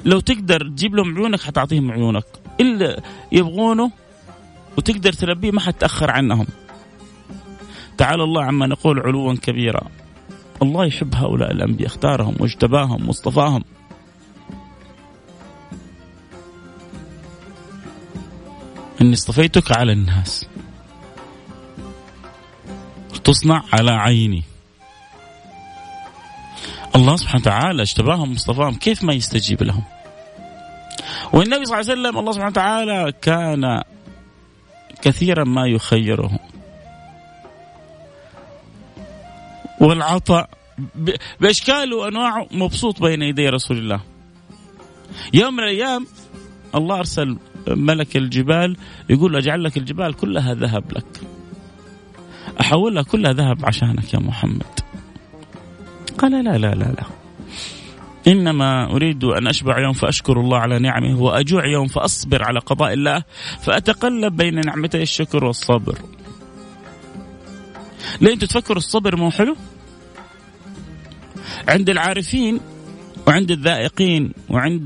لو 0.05 0.19
تقدر 0.19 0.69
تجيب 0.69 0.95
لهم 0.95 1.17
عيونك 1.17 1.41
حتعطيهم 1.41 1.91
عيونك. 1.91 2.25
اللي 2.59 3.01
يبغونه 3.31 3.91
وتقدر 4.77 5.13
تلبيه 5.13 5.51
ما 5.51 5.59
حتأخر 5.59 6.11
عنهم. 6.11 6.47
تعالى 7.97 8.23
الله 8.23 8.43
عما 8.43 8.67
نقول 8.67 8.99
علوا 8.99 9.35
كبيرا. 9.35 9.81
الله 10.61 10.85
يحب 10.85 11.15
هؤلاء 11.15 11.51
الأنبياء 11.51 11.88
اختارهم 11.88 12.35
واجتباهم 12.39 13.07
واصطفاهم. 13.07 13.63
إني 19.01 19.13
اصطفيتك 19.13 19.77
على 19.77 19.91
الناس. 19.91 20.47
تصنع 23.23 23.63
على 23.73 23.91
عيني. 23.91 24.43
الله 27.00 27.15
سبحانه 27.15 27.41
وتعالى 27.41 27.82
اجتباهم 27.82 28.32
واصطفاهم 28.32 28.75
كيف 28.75 29.03
ما 29.03 29.13
يستجيب 29.13 29.63
لهم؟ 29.63 29.84
والنبي 31.34 31.65
صلى 31.65 31.79
الله 31.79 31.91
عليه 31.91 32.01
وسلم 32.01 32.18
الله 32.18 32.32
سبحانه 32.32 32.51
وتعالى 32.51 33.13
كان 33.22 33.82
كثيرا 35.01 35.44
ما 35.44 35.68
يخيرهم 35.68 36.39
والعطاء 39.82 40.50
باشكاله 41.39 41.98
وانواعه 41.98 42.48
مبسوط 42.51 43.01
بين 43.01 43.22
يدي 43.22 43.50
رسول 43.50 43.77
الله. 43.77 44.01
يوم 45.34 45.53
من 45.53 45.63
الأيام 45.63 46.08
الله 46.75 47.00
أرسل 47.00 47.38
ملك 47.68 48.18
الجبال 48.18 48.77
يقول 49.10 49.36
اجعل 49.36 49.63
لك 49.63 49.77
الجبال 49.77 50.13
كلها 50.13 50.53
ذهب 50.53 50.91
لك. 50.91 51.22
أحولها 52.62 53.03
كلها 53.03 53.34
ذهب 53.34 53.65
عشانك 53.65 54.13
يا 54.13 54.20
محمد. 54.20 54.88
قال 56.19 56.31
لا 56.31 56.57
لا 56.57 56.75
لا 56.75 56.85
لا. 56.85 57.03
إنما 58.27 58.91
أريد 58.91 59.23
أن 59.23 59.47
أشبع 59.47 59.79
يوم 59.79 59.93
فأشكر 59.93 60.39
الله 60.39 60.57
على 60.57 60.79
نعمه 60.79 61.21
وأجوع 61.21 61.65
يوم 61.65 61.88
فأصبر 61.88 62.43
على 62.43 62.59
قضاء 62.59 62.93
الله 62.93 63.23
فأتقلب 63.61 64.35
بين 64.38 64.61
نعمتي 64.65 65.01
الشكر 65.01 65.45
والصبر. 65.45 65.97
ليه 68.21 68.33
أنتم 68.33 68.47
تفكروا 68.47 68.77
الصبر 68.77 69.15
مو 69.15 69.31
حلو؟ 69.31 69.55
عند 71.67 71.89
العارفين 71.89 72.59
وعند 73.27 73.51
الذائقين 73.51 74.33
وعند 74.49 74.85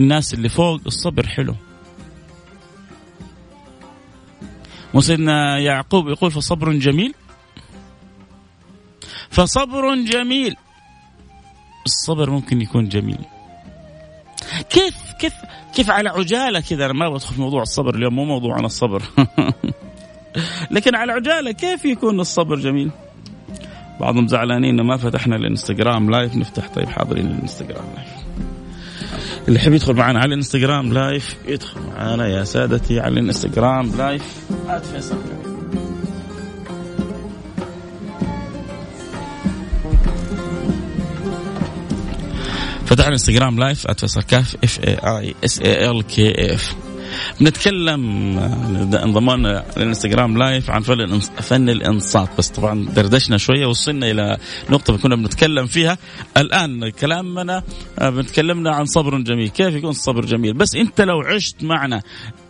الناس 0.00 0.34
اللي 0.34 0.48
فوق 0.48 0.80
الصبر 0.86 1.26
حلو. 1.26 1.54
وسيدنا 4.94 5.58
يعقوب 5.58 6.08
يقول 6.08 6.30
فصبر 6.30 6.72
جميل؟ 6.72 7.14
فصبر 9.38 9.94
جميل. 9.94 10.56
الصبر 11.86 12.30
ممكن 12.30 12.60
يكون 12.60 12.88
جميل. 12.88 13.18
كيف 14.70 14.94
كيف 15.20 15.32
كيف 15.74 15.90
على 15.90 16.08
عجالة 16.08 16.60
كذا؟ 16.60 16.84
أنا 16.84 16.92
ما 16.92 17.08
بدخل 17.08 17.34
في 17.34 17.40
موضوع 17.40 17.62
الصبر 17.62 17.94
اليوم 17.94 18.14
مو 18.14 18.24
موضوعنا 18.24 18.66
الصبر. 18.66 19.02
لكن 20.74 20.94
على 20.94 21.12
عجالة 21.12 21.52
كيف 21.52 21.84
يكون 21.84 22.20
الصبر 22.20 22.56
جميل؟ 22.56 22.90
بعضهم 24.00 24.28
زعلانين 24.28 24.80
ما 24.80 24.96
فتحنا 24.96 25.36
الانستغرام. 25.36 26.10
live 26.10 26.36
نفتح. 26.36 26.68
طيب 26.68 26.88
حاضرين 26.88 27.26
الانستغرام 27.26 27.84
live 27.96 28.10
اللي 29.48 29.58
يحب 29.58 29.72
يدخل 29.72 29.94
معنا 29.94 30.18
على 30.18 30.28
الانستغرام 30.28 30.92
live 30.92 31.36
يدخل 31.46 31.80
معنا 31.80 32.26
يا 32.26 32.44
سادتي 32.44 33.00
على 33.00 33.20
الانستغرام 33.20 33.96
live 33.96 34.46
فيصل. 34.92 35.47
فتحنا 42.88 43.12
انستغرام 43.12 43.58
live 43.58 43.90
@فيصل 43.90 44.22
كاف 44.22 44.56
F 44.64 44.80
A 44.84 44.94
I 44.94 45.34
S 45.44 45.60
A 45.60 45.90
L 45.90 46.02
K 46.02 46.54
F 46.54 46.74
بنتكلم 47.40 48.38
انضمنا 48.94 49.64
للانستغرام 49.76 50.38
live 50.38 50.70
عن 50.70 50.82
فن 50.82 51.18
فن 51.18 51.68
الإنصات. 51.68 52.28
بس 52.38 52.48
طبعا 52.48 52.84
دردشنا 52.84 53.36
شوية 53.36 53.66
وصلنا 53.66 54.10
إلى 54.10 54.38
نقطة 54.70 54.96
كنا 54.96 55.16
بنتكلم 55.16 55.66
فيها. 55.66 55.98
الآن 56.36 56.90
كلامنا 56.90 57.62
آه، 57.98 58.10
بنتكلمنا 58.10 58.74
عن 58.74 58.84
صبر 58.84 59.18
جميل. 59.18 59.48
كيف 59.48 59.74
يكون 59.74 59.90
الصبر 59.90 60.24
جميل؟ 60.24 60.52
بس 60.52 60.74
أنت 60.74 61.00
لو 61.00 61.20
عشت 61.20 61.64
معنا 61.64 62.02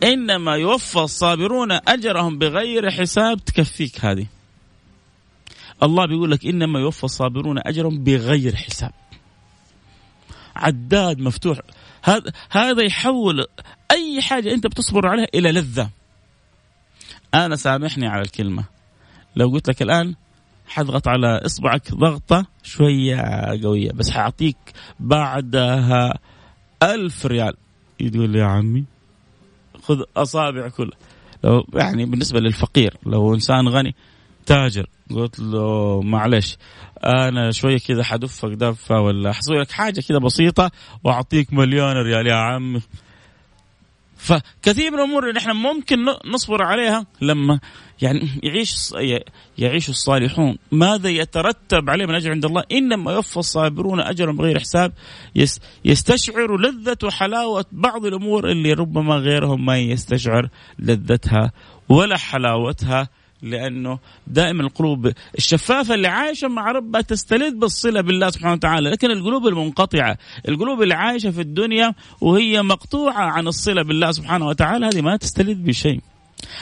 إنما 0.03 0.57
يوفى 0.57 0.99
الصابرون 0.99 1.73
أجرهم 1.73 2.39
بغير 2.39 2.91
حساب 2.91 3.45
تكفيك 3.45 4.05
هذه. 4.05 4.27
الله 5.83 6.07
بيقول 6.07 6.31
لك 6.31 6.47
إنما 6.47 6.81
يوفى 6.81 7.05
الصابرون 7.05 7.59
أجرهم 7.59 8.05
بغير 8.05 8.57
حساب. 8.57 8.93
عداد 10.59 11.21
مفتوح. 11.21 11.59
هذا 12.03 12.33
هذا 12.51 12.83
يحول 12.83 13.47
أي 13.91 14.23
حاجة 14.23 14.55
أنت 14.55 14.67
بتصبر 14.67 15.07
عليها 15.07 15.27
إلى 15.35 15.53
لذة. 15.53 15.91
أنا 17.35 17.57
سامحني 17.57 18.07
على 18.07 18.23
الكلمة. 18.23 18.65
لو 19.37 19.49
قلت 19.49 19.69
لك 19.69 19.83
الآن 19.83 20.15
حضغط 20.67 21.09
على 21.09 21.41
إصبعك 21.47 21.95
ضغطة 21.95 22.47
شوية 22.63 23.17
قوية 23.63 23.91
بس 23.93 24.11
حأعطيك 24.11 24.57
بعدها 25.01 26.19
ألف 26.83 27.27
ريال. 27.27 27.55
يقول 28.01 28.37
يا 28.37 28.45
عمي 28.45 28.85
خذ 29.83 30.03
أصابع 30.17 30.69
كلها. 30.69 30.99
لو 31.45 31.67
يعني 31.75 32.05
بالنسبة 32.05 32.41
للفقير 32.41 32.97
لو 33.07 33.35
إنسان 33.35 33.69
غني 33.69 33.95
تاجر. 34.49 34.87
قلت 35.15 35.41
له 35.41 36.01
معلش 36.03 36.57
أنا 37.05 37.51
شوية 37.51 37.79
كذا 37.79 38.03
حدفك 38.05 38.49
دفه 38.49 39.01
ولا 39.01 39.33
حسوي 39.33 39.59
لك 39.61 39.71
حاجة 39.71 40.01
كذا 40.09 40.19
بسيطة 40.19 40.71
وأعطيك 41.05 41.53
مليون 41.53 41.93
ريال 41.93 42.27
يا 42.27 42.35
عمي 42.35 42.81
فكثير 44.17 44.91
من 44.91 44.99
الأمور 44.99 45.29
اللي 45.29 45.41
إحنا 45.41 45.53
ممكن 45.53 45.97
نصبر 46.35 46.63
عليها 46.63 47.07
لما 47.21 47.61
يعني 48.03 48.29
يعيش 48.43 48.95
يعيش 49.59 49.89
الصالحون. 49.89 50.59
ماذا 50.73 51.09
يترتب 51.09 51.91
عليه 51.91 52.07
من 52.07 52.15
اجر 52.15 52.31
عند 52.31 52.45
الله؟ 52.45 52.65
إنما 52.73 53.13
يوفى 53.13 53.37
الصابرون 53.37 54.01
اجرا 54.01 54.33
بغير 54.33 54.59
حساب. 54.59 54.93
يستشعروا 55.85 56.59
لذة 56.59 56.97
وحلاوه 57.05 57.65
بعض 57.73 58.07
الأمور 58.07 58.51
اللي 58.51 58.73
ربما 58.73 59.15
غيرهم 59.15 59.67
ما 59.67 59.79
يستشعر 59.79 60.49
لذتها 60.79 61.53
ولا 61.89 62.17
حلاوتها. 62.17 63.09
لأنه 63.43 63.99
دائما 64.27 64.63
القلوب 64.63 65.13
الشفافة 65.39 65.95
اللي 65.95 66.09
عايشة 66.09 66.49
مع 66.49 66.73
ربها 66.73 67.01
تستلذ 67.01 67.55
بالصلة 67.55 68.01
بالله 68.01 68.31
سبحانه 68.31 68.53
وتعالى، 68.53 68.91
لكن 68.91 69.11
القلوب 69.11 69.47
المنقطعة، 69.47 70.19
القلوب 70.49 70.83
اللي 70.83 70.95
عايشة 70.95 71.31
في 71.31 71.41
الدنيا 71.41 71.95
وهي 72.21 72.63
مقطوعة 72.63 73.23
عن 73.23 73.47
الصلة 73.49 73.83
بالله 73.83 74.11
سبحانه 74.11 74.47
وتعالى 74.47 74.87
هذه 74.87 75.01
ما 75.01 75.17
تستلذ 75.17 75.55
بشيء. 75.55 76.01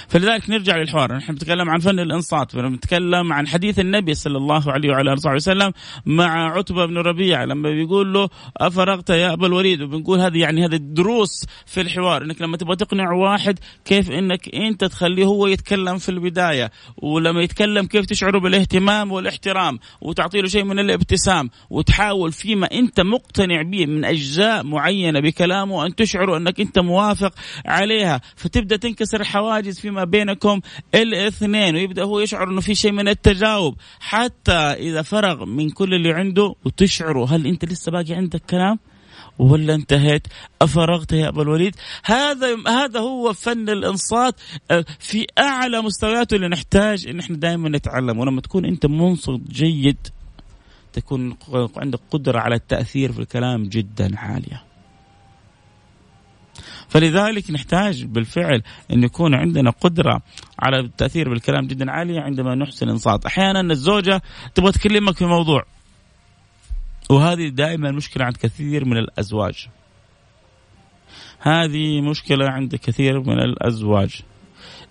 فلذلك 0.09 0.50
نرجع 0.50 0.76
للحوار. 0.76 1.16
نحن 1.16 1.33
نتكلم 1.33 1.71
عن 1.71 1.78
فن 1.78 2.00
الإنصات 2.00 2.56
نتكلم 2.56 3.33
عن 3.33 3.47
حديث 3.49 3.78
النبي 3.78 4.14
صلى 4.14 4.38
الله 4.38 4.73
عليه 4.73 4.90
وعلى 4.90 5.12
آله 5.12 5.35
وسلم 5.35 5.73
مع 6.06 6.56
عتبة 6.56 6.87
بن 6.87 6.99
ربيعه 6.99 7.45
لما 7.45 7.71
بيقول 7.71 8.12
له 8.12 8.28
أفرغت 8.56 9.11
يا 9.11 9.33
أبا 9.33 9.47
الوليد؟ 9.47 9.83
وبنقول 9.83 10.21
هذه 10.21 10.38
يعني 10.38 10.66
هذه 10.66 10.75
الدروس 10.75 11.47
في 11.66 11.80
الحوار 11.80 12.23
إنك 12.23 12.42
لما 12.42 12.56
تبغى 12.56 12.76
تقنع 12.76 13.12
واحد 13.12 13.59
كيف 13.85 14.11
إنك 14.11 14.54
أنت 14.54 14.85
تخليه 14.85 15.25
هو 15.25 15.47
يتكلم 15.47 15.99
في 15.99 16.09
البداية 16.09 16.71
ولما 16.97 17.42
يتكلم 17.42 17.87
كيف 17.87 18.06
تشعره 18.06 18.38
بالاهتمام 18.38 19.12
والاحترام 19.12 19.78
وتعطي 20.00 20.40
له 20.40 20.49
شيء 20.49 20.64
من 20.64 20.78
الابتسام 20.78 21.50
وتحاول 21.71 22.33
فيما 22.33 22.66
أنت 22.72 23.00
مقتنع 23.00 23.62
به 23.62 23.87
من 23.87 24.05
أجزاء 24.05 24.64
معينة 24.64 25.20
بكلامه 25.20 25.87
أن 25.87 25.94
تشعره 25.94 26.37
أنك 26.37 26.61
أنت 26.61 26.79
موافق 26.79 27.35
عليها 27.66 28.20
فتبدأ 28.37 28.77
تنكسر 28.77 29.20
الحواجز 29.20 29.65
حاجز 29.66 29.81
فيما 29.81 30.05
بينكم 30.05 30.61
الاثنين 30.94 31.74
ويبدأ 31.74 32.02
هو 32.05 32.20
يشعر 32.20 32.50
إنه 32.50 32.61
في 32.61 32.74
شيء 32.74 32.92
من 32.92 33.09
التجاوب. 33.09 33.76
حتى 34.00 34.52
إذا 34.52 35.02
فرغ 35.02 35.44
من 35.44 35.70
كل 35.70 35.94
اللي 35.94 36.12
عنده 36.12 36.55
وتشعروا 36.64 37.26
هل 37.26 37.46
أنت 37.46 37.64
لسه 37.64 37.92
باقي 37.92 38.14
عندك 38.14 38.42
كلام؟ 38.50 38.79
ولا 39.38 39.74
انتهيت؟ 39.74 40.26
أفرغت 40.62 41.12
يا 41.12 41.29
أبا 41.29 41.42
الوليد؟ 41.42 41.76
هذا 42.05 42.57
هذا 42.68 43.00
هو 43.00 43.33
فن 43.33 43.68
الإنصات 43.68 44.35
آه، 44.70 44.85
في 44.98 45.26
أعلى 45.38 45.83
مستوياته 45.83 46.35
اللي 46.35 46.48
نحتاج 46.48 47.07
إن 47.07 47.20
إحنا 47.20 47.37
دائما 47.37 47.68
نتعلم. 47.68 48.18
ولما 48.18 48.40
تكون 48.40 48.64
أنت 48.64 48.87
منصت 48.87 49.40
جيد 49.50 50.09
تكون 50.92 51.37
عندك 51.76 52.00
قدرة 52.11 52.38
على 52.38 52.55
التأثير 52.55 53.12
في 53.12 53.18
الكلام 53.18 53.62
جدا 53.62 54.18
عالية. 54.18 54.65
فلذلك 56.88 57.51
نحتاج 57.51 58.05
بالفعل 58.05 58.62
أن 58.92 59.03
يكون 59.03 59.35
عندنا 59.35 59.70
قدرة 59.70 60.22
على 60.59 60.81
التأثير 60.81 61.29
بالكلام 61.29 61.66
جدا 61.66 61.90
عالية 61.90 62.20
عندما 62.20 62.55
نحسن 62.55 62.88
إنصات 62.88 63.27
أحيانا 63.27 63.61
الزوجة 63.61 64.22
تبغى 64.55 64.72
تكلمك 64.72 65.16
في 65.16 65.25
موضوع 65.25 65.64
وهذه 67.11 67.49
دائما 67.49 67.90
مشكلة 67.90 68.25
عند 68.25 68.37
كثير 68.37 68.85
من 68.85 68.96
الأزواج. 68.96 69.68
هذه 71.40 72.01
مشكلة 72.01 72.49
عند 72.49 72.77
كثير 72.77 73.20
من 73.20 73.38
الأزواج. 73.38 74.22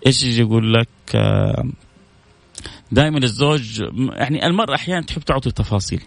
إيش 0.06 0.24
يجي 0.24 0.42
يقول 0.42 0.74
لك؟ 0.74 0.88
دائما 2.92 3.18
الزوج 3.18 3.84
يعني 4.14 4.46
المرأة 4.46 4.76
أحيانا 4.76 5.02
تحب 5.02 5.22
تعطي 5.22 5.52
تفاصيل. 5.52 6.02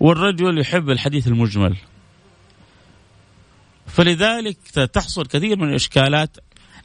والرجل 0.00 0.58
يحب 0.58 0.90
الحديث 0.90 1.28
المجمل. 1.28 1.76
فلذلك 3.94 4.58
تحصل 4.92 5.26
كثير 5.26 5.58
من 5.58 5.68
الإشكالات 5.68 6.36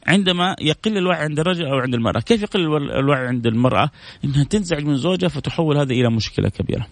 عندما 0.06 0.56
يقل 0.60 0.96
الوعي 0.96 1.22
عند 1.22 1.40
الرجل 1.40 1.66
أو 1.66 1.78
عند 1.78 1.94
المرأة، 1.94 2.20
كيف 2.20 2.42
يقل 2.42 2.60
الوعي 2.76 3.26
عند 3.26 3.46
المرأة؟ 3.46 3.90
إنها 4.24 4.44
تنزعج 4.44 4.84
من 4.84 4.96
زوجها 4.96 5.28
فتحول 5.28 5.76
هذا 5.76 5.92
إلى 5.92 6.10
مشكلة 6.10 6.48
كبيرة. 6.48 6.86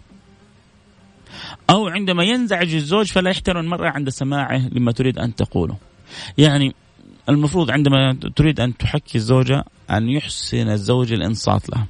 أو 1.70 1.88
عندما 1.88 2.24
ينزعج 2.24 2.74
الزوج 2.74 3.06
فلا 3.06 3.30
يحترم 3.30 3.60
المرأة 3.60 3.90
عند 3.90 4.08
سماعه 4.08 4.68
لما 4.68 4.92
تريد 4.92 5.18
أن 5.18 5.34
تقوله. 5.34 5.76
يعني 6.38 6.74
المفروض 7.28 7.70
عندما 7.70 8.18
تريد 8.36 8.60
أن 8.60 8.76
تحكي 8.76 9.18
الزوجة 9.18 9.64
أن 9.90 10.08
يحسن 10.08 10.68
الزوج 10.68 11.12
الإنصات 11.12 11.70
لها. 11.70 11.86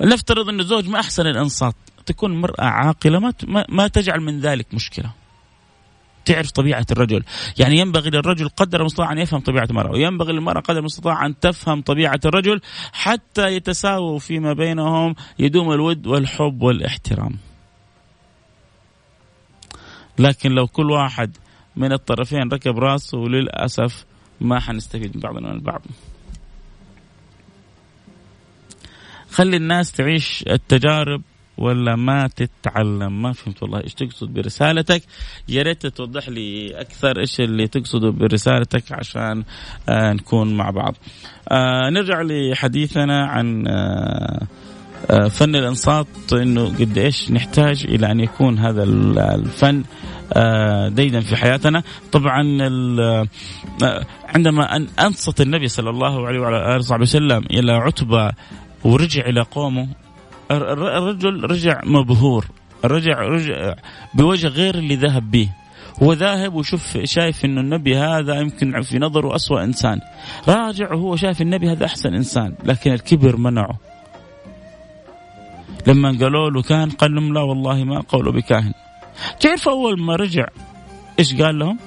نفترض 0.00 0.48
أن 0.48 0.60
الزوج 0.60 0.88
ما 0.88 1.00
أحسن 1.00 1.26
الإنصات، 1.26 1.74
تكون 2.06 2.32
المرأة 2.32 2.64
عاقلة 2.64 3.18
ما 3.18 3.64
ما 3.68 3.88
تجعل 3.88 4.20
من 4.20 4.40
ذلك 4.40 4.74
مشكلة. 4.74 5.19
تعرف 6.24 6.50
طبيعة 6.50 6.86
الرجل. 6.90 7.24
يعني 7.58 7.78
ينبغي 7.78 8.10
للرجل 8.10 8.48
قدر 8.48 8.80
المستطاع 8.80 9.12
أن 9.12 9.18
يفهم 9.18 9.40
طبيعة 9.40 9.64
المرأة 9.70 9.90
وينبغي 9.90 10.32
للمرأة 10.32 10.60
قدر 10.60 10.78
المستطاع 10.78 11.26
أن 11.26 11.40
تفهم 11.40 11.82
طبيعة 11.82 12.20
الرجل 12.24 12.60
حتى 12.92 13.46
يتساووا 13.46 14.18
فيما 14.18 14.52
بينهم 14.52 15.14
يدوم 15.38 15.72
الود 15.72 16.06
والحب 16.06 16.62
والاحترام. 16.62 17.38
لكن 20.18 20.50
لو 20.50 20.66
كل 20.66 20.90
واحد 20.90 21.36
من 21.76 21.92
الطرفين 21.92 22.48
ركب 22.52 22.78
راسه 22.78 23.18
للأسف 23.18 24.04
ما 24.40 24.60
حنستفيد 24.60 25.16
من 25.16 25.20
بعضنا 25.20 25.52
البعض. 25.52 25.82
خلي 29.30 29.56
الناس 29.56 29.92
تعيش 29.92 30.44
التجارب 30.50 31.22
ولا 31.60 31.96
ما 31.96 32.28
تتعلم. 32.36 33.22
ما 33.22 33.32
فهمت 33.32 33.62
والله 33.62 33.84
إيش 33.84 33.94
تقصد 33.94 34.34
برسالتك؟ 34.34 35.02
يا 35.48 35.62
ريت 35.62 35.86
توضح 35.86 36.28
لي 36.28 36.80
أكثر 36.80 37.18
إيش 37.20 37.40
اللي 37.40 37.68
تقصده 37.68 38.10
برسالتك 38.10 38.92
عشان 38.92 39.44
آه 39.88 40.12
نكون 40.12 40.56
مع 40.56 40.70
بعض. 40.70 40.96
آه 41.48 41.90
نرجع 41.90 42.22
لحديثنا 42.22 43.26
عن 43.26 43.66
آه 43.68 44.46
آه 45.10 45.28
فن 45.28 45.56
الأنصات 45.56 46.06
إنه 46.32 46.64
قد 46.64 46.98
إيش 46.98 47.30
نحتاج 47.30 47.84
إلى 47.88 48.10
أن 48.10 48.20
يكون 48.20 48.58
هذا 48.58 48.82
الفن 49.34 49.84
آه 50.32 50.88
ديدا 50.88 51.20
في 51.20 51.36
حياتنا. 51.36 51.82
طبعا 52.12 52.58
آه، 53.82 54.06
عندما 54.34 54.76
ان 54.76 54.86
أنصت 55.00 55.40
النبي 55.40 55.68
صلى 55.68 55.90
الله 55.90 56.26
عليه 56.26 56.40
وعلى 56.40 56.56
آله 56.56 56.76
وصحبه 56.76 57.02
وسلم 57.02 57.44
إلى 57.50 57.72
عتبة 57.72 58.32
ورجع 58.84 59.26
إلى 59.26 59.40
قومه 59.40 59.88
الرجل 60.50 61.44
رجع 61.44 61.80
مبهور 61.84 62.46
رجع 62.84 63.20
رجع 63.20 63.74
بوجه 64.14 64.48
غير 64.48 64.74
اللي 64.74 64.96
ذهب 64.96 65.30
به. 65.30 65.48
هو 66.02 66.12
ذاهب 66.12 66.54
وشوف 66.54 66.98
شايف 67.04 67.44
إنه 67.44 67.60
النبي 67.60 67.96
هذا 67.96 68.34
يمكن 68.34 68.82
في 68.82 68.98
نظره 68.98 69.36
أسوأ 69.36 69.64
إنسان. 69.64 70.00
راجع 70.48 70.92
وهو 70.92 71.16
شايف 71.16 71.42
النبي 71.42 71.72
هذا 71.72 71.84
أحسن 71.86 72.14
إنسان 72.14 72.54
لكن 72.64 72.92
الكبر 72.92 73.36
منعه. 73.36 73.78
لما 75.86 76.18
قالوا 76.20 76.50
له 76.50 76.62
كان 76.62 76.90
قال 76.90 77.14
لهم 77.14 77.34
لا 77.34 77.40
والله 77.40 77.84
ما 77.84 78.00
قولوا 78.00 78.32
بكاهن. 78.32 78.72
تعرف 79.40 79.68
أول 79.68 80.00
ما 80.00 80.16
رجع 80.16 80.46
إيش 81.18 81.34
قال 81.42 81.58
لهم؟ 81.58 81.78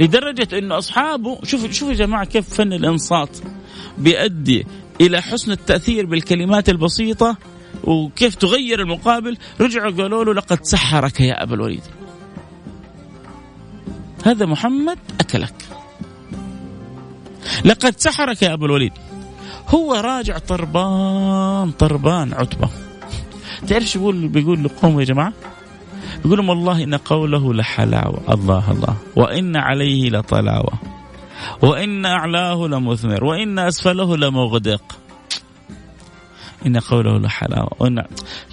لدرجة 0.00 0.58
إنه 0.58 0.78
أصحابه 0.78 1.38
شوف 1.44 1.70
شوف 1.70 1.88
يا 1.88 1.94
جماعة 1.94 2.24
كيف 2.24 2.54
فن 2.54 2.72
الإنصات. 2.72 3.38
بيؤدي 3.98 4.66
إلى 5.02 5.22
حسن 5.22 5.52
التأثير 5.52 6.06
بالكلمات 6.06 6.68
البسيطة 6.68 7.36
وكيف 7.84 8.34
تغير 8.34 8.80
المقابل. 8.80 9.36
رجعوا 9.60 9.90
قالوا 9.90 10.24
له 10.24 10.34
لقد 10.34 10.64
سحرك 10.64 11.20
يا 11.20 11.42
أبا 11.42 11.54
الوليد. 11.54 11.82
هذا 14.24 14.46
محمد 14.46 14.98
أكلك. 15.20 15.54
لقد 17.64 17.94
سحرك 17.98 18.42
يا 18.42 18.52
أبا 18.52 18.66
الوليد. 18.66 18.92
هو 19.68 19.94
راجع 19.94 20.38
طربان 20.38 21.70
طربان 21.70 22.34
عتبة. 22.34 22.68
تعرف 23.68 23.84
شو 23.84 23.98
بيقول 23.98 24.28
بيقول 24.28 24.64
لقوم 24.64 25.00
يا 25.00 25.04
جماعة؟ 25.04 25.32
يقول 26.24 26.38
لهم 26.38 26.48
والله 26.48 26.82
إن 26.82 26.94
قوله 26.94 27.54
لحلاوة. 27.54 28.20
الله 28.34 28.70
الله. 28.70 28.96
وإن 29.16 29.56
عليه 29.56 30.10
لطلاوة. 30.10 30.91
وإن 31.62 32.06
أعلاه 32.06 32.66
لمثمر 32.66 33.24
وإن 33.24 33.58
أسفله 33.58 34.16
لمغدق. 34.16 34.82
إن 36.66 36.78
قوله 36.78 37.18
لحلاوه 37.18 37.70
وإن 37.78 37.98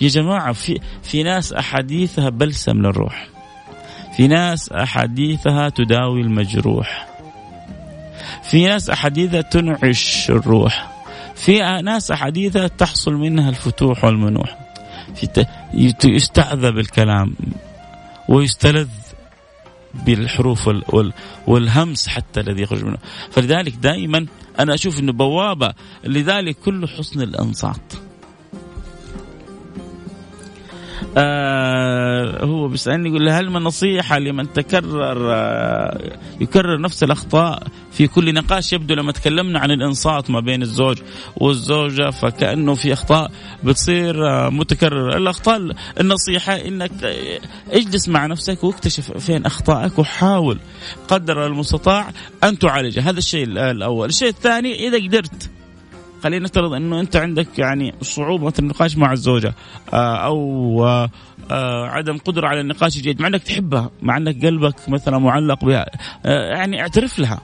يا 0.02 0.08
جماعة 0.08 0.54
في 0.54 0.80
في 1.04 1.23
ناس 1.23 1.54
أحاديثها 1.54 2.30
بلسم 2.30 2.78
للروح. 2.78 3.28
في 4.17 4.28
ناس 4.28 4.71
أحاديثها 4.71 5.69
تداوي 5.69 6.21
المجروح. 6.21 7.08
في 8.43 8.65
ناس 8.65 8.89
أحاديثها 8.89 9.41
تنعش 9.41 10.30
الروح. 10.30 10.91
في 11.36 11.82
ناس 11.82 12.12
أحاديثها 12.12 12.67
تحصل 12.67 13.13
منها 13.13 13.49
الفتوح 13.49 14.06
والمنوح. 14.06 14.58
يستعذب 16.04 16.78
الكلام. 16.78 17.36
ويستلذ. 18.30 18.88
بالحروف 19.93 20.69
والهمس 21.47 22.08
حتى 22.08 22.39
الذي 22.39 22.62
يخرج 22.62 22.84
منه. 22.84 22.97
فلذلك 23.32 23.75
دائما 23.75 24.25
أنا 24.60 24.73
أشوف 24.73 24.99
أنه 24.99 25.12
بوابة 25.13 25.73
لذلك 26.04 26.58
كله 26.65 26.88
حسن 26.88 27.21
الأنصات. 27.21 27.93
آه 31.17 32.45
هو 32.45 32.67
بيسألني 32.67 33.09
يقول 33.09 33.29
هل 33.29 33.49
من 33.49 33.61
نصيحة 33.61 34.19
لمن 34.19 34.53
تكرر 34.53 35.33
آه 35.33 36.17
يكرر 36.41 36.81
نفس 36.81 37.03
الأخطاء 37.03 37.63
في 37.91 38.07
كل 38.07 38.33
نقاش 38.33 38.73
يبدو 38.73 38.95
لما 38.95 39.11
تكلمنا 39.11 39.59
عن 39.59 39.71
الانصات 39.71 40.29
ما 40.29 40.39
بين 40.39 40.61
الزوج 40.61 40.97
والزوجة 41.37 42.09
فكأنه 42.09 42.73
في 42.73 42.93
أخطاء 42.93 43.31
بتصير 43.63 44.29
آه 44.29 44.49
متكررة، 44.49 45.17
الأخطاء 45.17 45.75
النصيحة 45.99 46.53
إنك 46.53 46.91
آه، 47.03 47.39
اجلس 47.71 48.09
مع 48.09 48.25
نفسك 48.25 48.63
واكتشف 48.63 49.11
فين 49.17 49.45
أخطائك 49.45 49.99
وحاول 49.99 50.59
قدر 51.07 51.45
المستطاع 51.45 52.11
أن 52.43 52.59
تعالجها، 52.59 53.09
هذا 53.09 53.17
الشيء 53.17 53.43
الأول، 53.43 54.09
الشيء 54.09 54.29
الثاني 54.29 54.87
إذا 54.87 54.97
قدرت 55.07 55.49
خلينا 56.23 56.43
نفترض 56.43 56.73
إنه 56.73 56.99
أنت 56.99 57.15
عندك 57.15 57.60
يعني 57.60 57.93
صعوبة 58.01 58.53
النقاش 58.60 58.97
مع 58.97 59.12
الزوجة 59.12 59.53
آه، 59.93 60.15
أو 60.15 60.88
آه، 60.88 61.10
آه، 61.51 61.86
عدم 61.88 62.17
قدرة 62.17 62.47
على 62.47 62.62
النقاش 62.62 62.97
الجيد 62.97 63.21
مع 63.21 63.27
إنك 63.27 63.43
تحبها 63.43 63.89
مع 64.01 64.17
إنك 64.17 64.45
قلبك 64.45 64.89
مثلا 64.89 65.17
معلق 65.17 65.65
بها 65.65 65.86
يعني 66.25 66.82
اعترف 66.82 67.19
لها. 67.19 67.41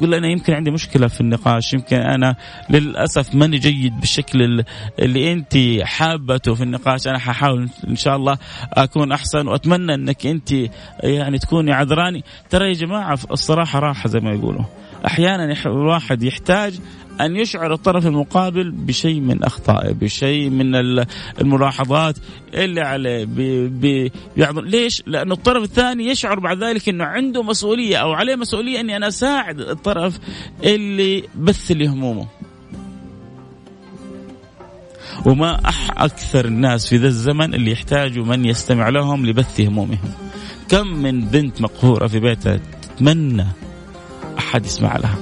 قل 0.00 0.14
أنا 0.14 0.28
يمكن 0.28 0.52
عندي 0.52 0.70
مشكلة 0.70 1.06
في 1.06 1.20
النقاش 1.20 1.74
يمكن 1.74 1.96
أنا 1.96 2.36
للأسف 2.70 3.34
ماني 3.34 3.58
جيد 3.58 4.00
بالشكل 4.00 4.64
اللي 4.98 5.32
أنت 5.32 5.54
حابته 5.82 6.54
في 6.54 6.62
النقاش 6.62 7.08
أنا 7.08 7.18
ححاول 7.18 7.68
إن 7.88 7.96
شاء 7.96 8.16
الله 8.16 8.38
أكون 8.72 9.12
أحسن 9.12 9.48
وأتمنى 9.48 9.94
إنك 9.94 10.26
أنت 10.26 10.52
يعني 11.02 11.38
تكوني 11.38 11.72
عذراني. 11.72 12.24
ترى 12.50 12.68
يا 12.68 12.72
جماعة 12.72 13.18
الصراحة 13.30 13.78
راحة 13.78 14.08
زي 14.08 14.20
ما 14.20 14.30
يقولوا. 14.30 14.64
أحيانا 15.06 15.54
الواحد 15.66 16.22
يحتاج 16.22 16.78
أن 17.20 17.36
يشعر 17.36 17.72
الطرف 17.72 18.06
المقابل 18.06 18.70
بشيء 18.70 19.20
من 19.20 19.44
أخطائه 19.44 19.92
بشيء 19.92 20.50
من 20.50 20.74
الملاحظات 21.40 22.16
اللي 22.54 22.80
عليه 22.80 23.26
ليش؟ 24.38 25.02
لأن 25.06 25.32
الطرف 25.32 25.64
الثاني 25.64 26.06
يشعر 26.06 26.40
بعد 26.40 26.64
ذلك 26.64 26.88
أنه 26.88 27.04
عنده 27.04 27.42
مسؤولية 27.42 27.96
أو 27.96 28.12
عليه 28.12 28.36
مسؤولية 28.36 28.80
أني 28.80 28.96
أنا 28.96 29.08
أساعد 29.08 29.60
الطرف 29.60 30.18
اللي 30.64 31.22
بث 31.34 31.70
لي 31.70 31.88
همومه. 31.88 32.26
وما 35.26 35.68
أح 35.68 35.90
أكثر 36.02 36.44
الناس 36.44 36.88
في 36.88 36.96
ذا 36.96 37.06
الزمن 37.06 37.54
اللي 37.54 37.70
يحتاجوا 37.70 38.24
من 38.24 38.44
يستمع 38.44 38.88
لهم 38.88 39.26
لبث 39.26 39.60
همومهم. 39.60 40.12
كم 40.68 40.86
من 40.86 41.24
بنت 41.24 41.60
مقهورة 41.60 42.06
في 42.06 42.20
بيتها 42.20 42.60
تتمنى 42.82 43.46
أحد 44.38 44.66
يسمع 44.66 44.96
لها؟ 44.96 45.18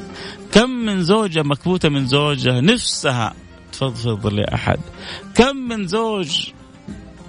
كم 0.55 0.71
من 0.71 1.03
زوجة 1.03 1.43
مكبوتة 1.43 1.89
من 1.89 2.07
زوجها 2.07 2.61
نفسها 2.61 3.35
تفضفض 3.73 4.27
لأحد 4.27 4.79
كم 5.35 5.57
من 5.57 5.87
زوج 5.87 6.51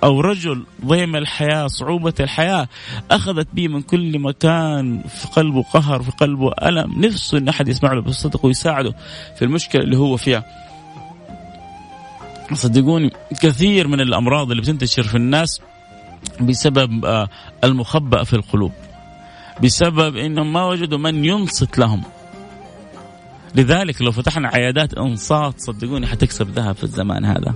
أو 0.04 0.22
رجل 0.22 0.66
ضيم 0.86 1.16
الحياة 1.16 1.68
صعوبة 1.68 2.14
الحياة 2.20 2.68
أخذت 3.12 3.48
به 3.54 3.68
من 3.68 3.82
كل 3.82 4.20
مكان 4.20 5.04
في 5.08 5.28
قلبه 5.28 5.64
قهر 5.64 6.04
في 6.04 6.12
قلبه 6.12 6.52
ألم. 6.64 7.06
نفسه 7.06 7.38
أن 7.38 7.50
أحد 7.50 7.68
يسمع 7.68 7.94
له 7.94 8.02
بالصدق 8.02 8.46
ويساعده 8.46 8.96
في 9.36 9.46
المشكلة 9.46 9.82
اللي 9.84 9.98
هو 9.98 10.18
فيها. 10.18 10.46
صدقوني 12.54 13.12
كثير 13.42 13.88
من 13.88 14.02
الأمراض 14.02 14.50
اللي 14.52 14.62
بتنتشر 14.62 15.04
في 15.04 15.16
الناس 15.16 15.62
بسبب 16.42 17.06
آه، 17.06 17.30
المخبأ 17.64 18.24
في 18.24 18.34
القلوب 18.34 18.72
بسبب 19.64 20.16
إنهم 20.18 20.54
ما 20.54 20.66
وجدوا 20.66 20.98
من 20.98 21.26
ينصت 21.26 21.78
لهم. 21.78 22.04
لذلك 23.56 24.02
لو 24.02 24.12
فتحنا 24.12 24.48
عيادات 24.48 24.94
أنصات 24.94 25.60
صدقوني 25.60 26.08
حتكسب 26.08 26.50
ذهب 26.50 26.76
في 26.76 26.84
الزمان 26.84 27.26
هذا. 27.26 27.54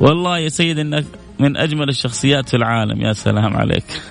والله 0.00 0.38
يا 0.38 0.48
سيد 0.48 0.78
إنك 0.78 1.04
من 1.38 1.56
أجمل 1.56 1.88
الشخصيات 1.88 2.48
في 2.48 2.56
العالم 2.56 3.00
يا 3.00 3.12
سلام 3.12 3.56
عليك. 3.56 3.84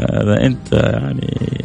هذا 0.00 0.46
أنت 0.46 0.72
يعني. 0.72 1.64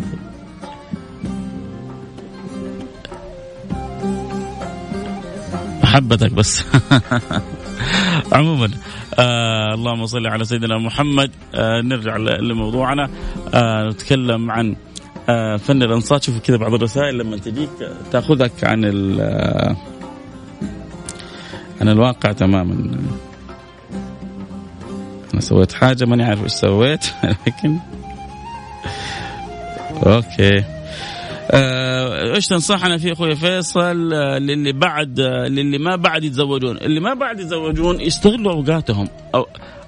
محبتك 5.84 6.32
بس. 6.32 6.63
عموما 8.34 8.70
آه 9.19 9.73
اللهم 9.73 10.06
صل 10.06 10.28
على 10.28 10.45
سيدنا 10.45 10.78
محمد. 10.78 11.32
آه 11.56 11.82
نرجع 11.82 12.17
لموضوعنا. 12.17 13.10
آه 13.54 13.89
نتكلم 13.89 14.51
عن 14.51 14.75
آه 15.30 15.58
فن 15.58 15.84
الأنصات. 15.84 16.23
شوف 16.23 16.39
كذا 16.39 16.58
بعض 16.58 16.73
الرسائل 16.73 17.17
لما 17.17 17.38
تجيك 17.38 17.69
تأخذك 18.12 18.63
عن 18.63 18.86
آه، 19.19 19.75
عن 21.82 21.89
الواقع 21.89 22.32
تماما. 22.32 22.91
أنا 25.34 25.41
سويت 25.41 25.73
حاجة 25.73 26.06
ماني 26.06 26.23
عارف 26.23 26.43
إيش 26.43 26.51
سويت 26.51 27.06
لكن 27.47 27.80
okay. 30.06 30.75
إيش 31.54 32.48
تنصحنا 32.48 32.98
فيه 32.98 33.14
أخوي 33.14 33.36
فيصل؟ 33.36 34.14
آه، 34.14 34.38
للي 34.38 34.72
بعد 34.72 35.20
آه، 35.20 35.48
للي 35.48 35.78
ما 35.78 35.96
بعد 35.96 36.24
يتزوجون. 36.24 36.78
اللي 36.78 37.00
ما 37.00 37.14
بعد 37.14 37.40
يتزوجون 37.40 38.02
يستغلوا 38.02 38.54
أوقاتهم. 38.54 39.08
أو 39.36 39.48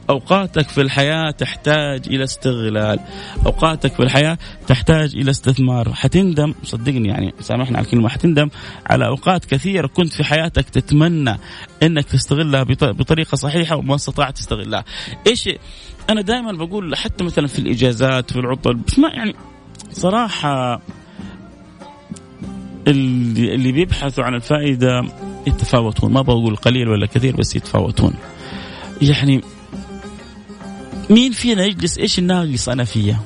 أوقاتك 0.10 0.70
في 0.70 0.82
الحياة 0.82 1.32
تحتاج 1.32 2.08
إلى 2.08 2.24
استغلال. 2.24 3.00
أوقاتك 3.46 3.94
في 3.94 4.04
الحياة 4.04 4.38
تحتاج 4.68 5.16
إلى 5.16 5.32
استثمار. 5.32 5.94
حتندم 5.94 6.54
صدقني 6.64 7.08
يعني 7.08 7.34
سامحنا 7.40 7.78
على 7.78 7.86
الكلمة 7.86 8.10
حتندم 8.10 8.50
على 8.90 9.08
أوقات 9.08 9.46
كثيرة 9.46 9.88
كنت 9.88 10.14
في 10.14 10.24
حياتك 10.24 10.70
تتمنى 10.70 11.38
إنك 11.84 12.06
تستغلها 12.06 12.64
بطريقة 12.82 13.36
صحيحة 13.36 13.76
وما 13.76 13.96
استطعت 13.96 14.38
تستغلها. 14.38 14.86
إيش 15.28 15.50
أنا 16.10 16.22
دائما 16.22 16.52
بقول 16.52 16.96
حتى 16.96 17.24
مثلا 17.24 17.48
في 17.48 17.60
الإجازات 17.60 18.32
في 18.32 18.40
العطل 18.40 18.80
ما 18.98 19.10
يعني 19.10 19.36
صراحة 19.92 20.82
اللي, 22.88 23.56
اللي 23.56 23.72
بيبحثوا 23.72 24.24
عن 24.24 24.34
الفائدة 24.36 25.02
يتفاوتون. 25.48 26.14
ما 26.14 26.22
بقول 26.22 26.56
قليل 26.56 26.90
ولا 26.90 27.08
كثير 27.08 27.36
بس 27.36 27.56
يتفاوتون. 27.56 28.14
يعني 29.02 29.42
مين 31.10 31.32
فينا 31.32 31.66
يجلس؟ 31.66 31.98
إيش 31.98 32.20
الناقص 32.20 32.70
أنا 32.70 32.84
فيه 32.84 33.22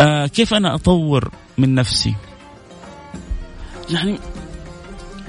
آه 0.00 0.26
كيف 0.26 0.54
أنا 0.54 0.74
أطور 0.74 1.30
من 1.58 1.74
نفسي؟ 1.74 2.14
يعني 3.90 4.18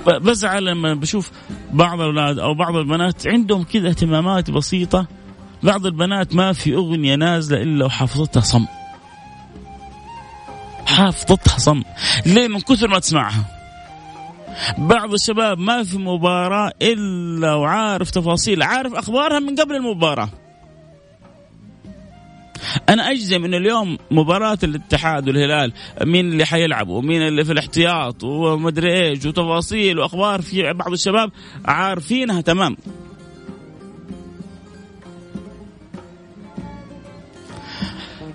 بزعل 0.08 0.66
لما 0.66 0.94
بشوف 0.94 1.32
بعض 1.74 2.00
الأولاد 2.00 2.40
أو 2.40 2.54
بعض 2.54 2.76
البنات 2.76 3.28
عندهم 3.28 3.64
كذا 3.64 3.90
اهتمامات 3.90 4.52
بسيطة. 4.52 5.08
بعض 5.64 5.86
البنات 5.86 6.36
ما 6.36 6.54
في 6.54 6.76
أغنية 6.76 7.16
نازلة 7.16 7.62
إلا 7.62 7.86
وحافظتها 7.86 8.42
صم. 8.42 8.66
حافظتها 10.98 11.58
صم. 11.58 11.84
ليه؟ 12.26 12.48
من 12.48 12.60
كثر 12.60 12.88
ما 12.88 13.00
تسمعها. 13.00 13.46
بعض 14.78 15.14
الشباب 15.14 15.60
ما 15.60 15.84
في 15.84 15.98
مباراة 15.98 16.72
إلا 16.82 17.54
وعارف 17.54 18.12
تفاصيل. 18.12 18.64
عارف 18.64 18.94
أخبارها 18.94 19.40
من 19.40 19.56
قبل 19.56 19.76
المباراة. 19.76 20.30
أنا 22.90 23.12
أجزم 23.12 23.46
انه 23.46 23.58
اليوم 23.58 23.98
مباراة 24.12 24.58
الاتحاد 24.64 25.28
والهلال 25.28 25.74
مين 26.04 26.32
اللي 26.32 26.46
حيلعب 26.46 26.88
ومين 26.88 27.22
اللي 27.22 27.46
في 27.46 27.52
الاحتياط 27.52 28.24
ومدري 28.24 29.10
إيش 29.10 29.26
وتفاصيل 29.26 30.00
وأخبار 30.00 30.42
في 30.42 30.74
بعض 30.74 30.92
الشباب 30.92 31.32
عارفينها 31.66 32.42
تمام. 32.42 32.78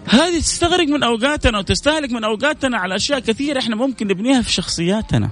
هذه 0.07 0.39
تستغرق 0.39 0.89
من 0.89 1.03
أوقاتنا 1.03 1.59
وتستهلك 1.59 2.13
من 2.13 2.25
أوقاتنا 2.25 2.79
على 2.79 2.97
أشياء 2.97 3.19
كثيرة 3.19 3.59
إحنا 3.59 3.77
ممكن 3.77 4.07
نبنيها 4.07 4.43
في 4.43 4.53
شخصياتنا. 4.53 5.31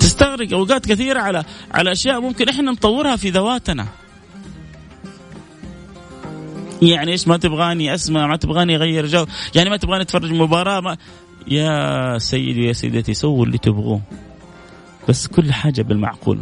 تستغرق 0.00 0.52
أوقات 0.52 0.86
كثيرة 0.86 1.20
على 1.20 1.44
على 1.70 1.92
أشياء 1.92 2.20
ممكن 2.20 2.48
إحنا 2.48 2.70
نطورها 2.70 3.16
في 3.16 3.30
ذواتنا. 3.30 3.86
يعني 6.82 7.12
إيش 7.12 7.28
ما 7.28 7.36
تبغاني 7.36 7.94
أسمع 7.94 8.26
ما 8.26 8.36
تبغاني 8.36 8.76
أغير 8.76 9.06
جو 9.06 9.26
يعني 9.54 9.70
ما 9.70 9.76
تبغاني 9.76 10.02
اتفرج 10.02 10.32
مباراة 10.32 10.80
ما 10.80 10.96
يا 11.48 12.18
سيدي 12.18 12.66
يا 12.66 12.72
سيدتي 12.72 13.14
سووا 13.14 13.46
اللي 13.46 13.58
تبغوه 13.58 14.00
بس 15.08 15.26
كل 15.26 15.52
حاجة 15.52 15.82
بالمعقول 15.82 16.40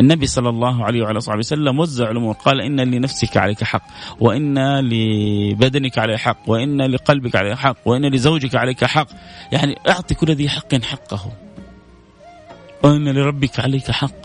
النبي 0.00 0.26
صلى 0.26 0.48
الله 0.48 0.84
عليه 0.84 1.02
وعلى 1.02 1.20
صحبه 1.20 1.38
وسلم 1.38 1.78
وزع 1.78 2.10
الأمور. 2.10 2.34
قال 2.34 2.60
إن 2.60 2.80
لنفسك 2.80 3.36
عليك 3.36 3.64
حق 3.64 3.82
وإن 4.20 4.80
لبدنك 4.80 5.98
عليك 5.98 6.18
حق 6.18 6.38
وإن 6.46 6.82
لقلبك 6.82 7.36
عليك 7.36 7.58
حق 7.58 7.76
وإن 7.84 8.06
لزوجك 8.06 8.54
عليك 8.56 8.84
حق. 8.84 9.06
يعني 9.52 9.74
أعطي 9.88 10.14
كل 10.14 10.30
ذي 10.30 10.48
حق 10.48 10.74
حقه. 10.74 11.32
وإن 12.82 13.08
لربك 13.08 13.60
عليك 13.60 13.90
حق. 13.90 14.24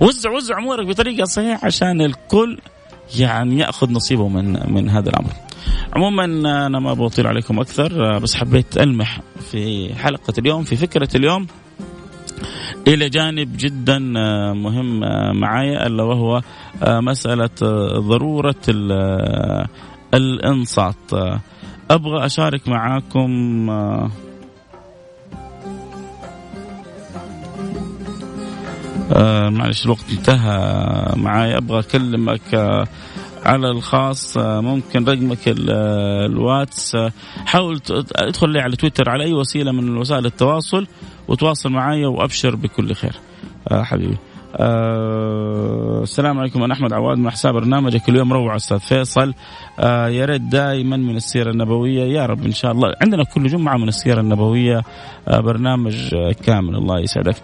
وزع 0.00 0.30
وزع 0.30 0.58
أمورك 0.58 0.86
بطريقة 0.86 1.24
صحيحة 1.24 1.66
عشان 1.66 2.00
الكل 2.00 2.58
يعني 3.18 3.58
يأخذ 3.58 3.90
نصيبه 3.90 4.28
من 4.28 4.72
من 4.72 4.88
هذا 4.88 5.10
الأمر. 5.10 5.30
عموما 5.96 6.24
أنا 6.66 6.80
ما 6.80 6.94
بطيل 6.94 7.26
عليكم 7.26 7.60
أكثر 7.60 8.18
بس 8.18 8.34
حبيت 8.34 8.76
ألمح 8.78 9.20
في 9.50 9.94
حلقة 9.94 10.32
اليوم 10.38 10.64
في 10.64 10.76
فكرة 10.76 11.16
اليوم. 11.16 11.46
إلى 12.88 13.08
جانب 13.08 13.56
جدا 13.56 13.98
مهم 14.52 15.00
معايا 15.40 15.86
ألا 15.86 16.02
وهو 16.02 16.40
مسألة 16.82 17.50
ضرورة 17.98 18.64
الإنصات. 20.14 21.12
أبغى 21.90 22.26
أشارك 22.26 22.68
معاكم 22.68 23.70
آه 29.12 29.48
معلش 29.48 29.84
الوقت 29.84 30.04
انتهى 30.10 30.58
معاي 31.16 31.56
أبغى 31.56 31.78
أكلمك 31.78 32.54
آه 32.54 32.86
على 33.44 33.70
الخاص 33.70 34.36
آه 34.36 34.60
ممكن 34.60 35.04
رقمك 35.04 35.38
الواتس 35.48 36.94
آه 36.94 37.12
حاول 37.46 37.80
ادخل 38.16 38.48
لي 38.48 38.60
على 38.60 38.76
تويتر 38.76 39.10
على 39.10 39.24
أي 39.24 39.32
وسيلة 39.32 39.72
من 39.72 39.96
وسائل 39.96 40.26
التواصل 40.26 40.86
وتواصل 41.28 41.70
معي 41.72 42.04
وأبشر 42.06 42.56
بكل 42.56 42.94
خير. 42.94 43.14
آه 43.70 43.82
حبيبي. 43.82 44.16
آه 44.56 46.02
السلام 46.02 46.38
عليكم 46.38 46.62
أنا 46.62 46.74
أحمد 46.74 46.92
عواد 46.92 47.18
من 47.18 47.30
حساب 47.30 47.54
برنامجك 47.54 48.08
اليوم. 48.08 48.32
روعة 48.32 48.56
أستاذ 48.56 48.78
فيصل. 48.78 49.34
آه 49.80 50.08
يا 50.08 50.24
ريت 50.24 50.42
دائما 50.42 50.96
من 50.96 51.16
السيرة 51.16 51.50
النبوية 51.50 52.04
يا 52.04 52.26
رب 52.26 52.44
إن 52.44 52.52
شاء 52.52 52.72
الله. 52.72 52.94
عندنا 53.02 53.24
كل 53.24 53.46
جمعة 53.46 53.76
من 53.76 53.88
السيرة 53.88 54.20
النبوية 54.20 54.82
آه 55.28 55.40
برنامج 55.40 56.14
آه 56.14 56.32
كامل. 56.32 56.76
الله 56.76 57.00
يسعدك. 57.00 57.36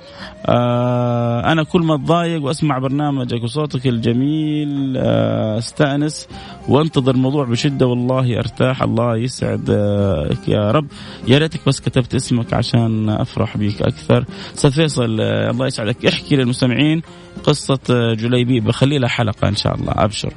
آه 0.47 1.53
أنا 1.53 1.63
كل 1.63 1.81
ما 1.81 1.95
اتضايق 1.95 2.43
وأسمع 2.43 2.79
برنامجك 2.79 3.43
وصوتك 3.43 3.87
الجميل 3.87 4.95
آه 4.97 5.59
أستأنس 5.59 6.29
وأنتظر 6.69 7.15
الموضوع 7.15 7.45
بشدة. 7.45 7.87
والله 7.87 8.39
أرتاح. 8.39 8.83
الله 8.83 9.17
يسعدك 9.17 10.49
يا 10.49 10.71
رب. 10.71 10.87
يا 11.29 11.39
ريتك 11.39 11.61
بس 11.67 11.81
كتبت 11.81 12.15
اسمك 12.15 12.55
عشان 12.55 13.09
أفرح 13.09 13.57
بك 13.57 13.83
أكثر. 13.83 14.25
أستاذ 14.55 14.73
فيصل 14.73 15.21
آه 15.21 15.51
الله 15.51 15.67
يسعدك. 15.67 16.07
احكي 16.07 16.37
للمستمعين 16.37 17.00
قصة 17.45 18.15
جليبيب 18.15 18.65
بخلي 18.65 18.99
لها 18.99 19.09
حلقة 19.09 19.49
إن 19.49 19.57
شاء 19.57 19.75
الله 19.75 19.93
أبشر. 19.97 20.33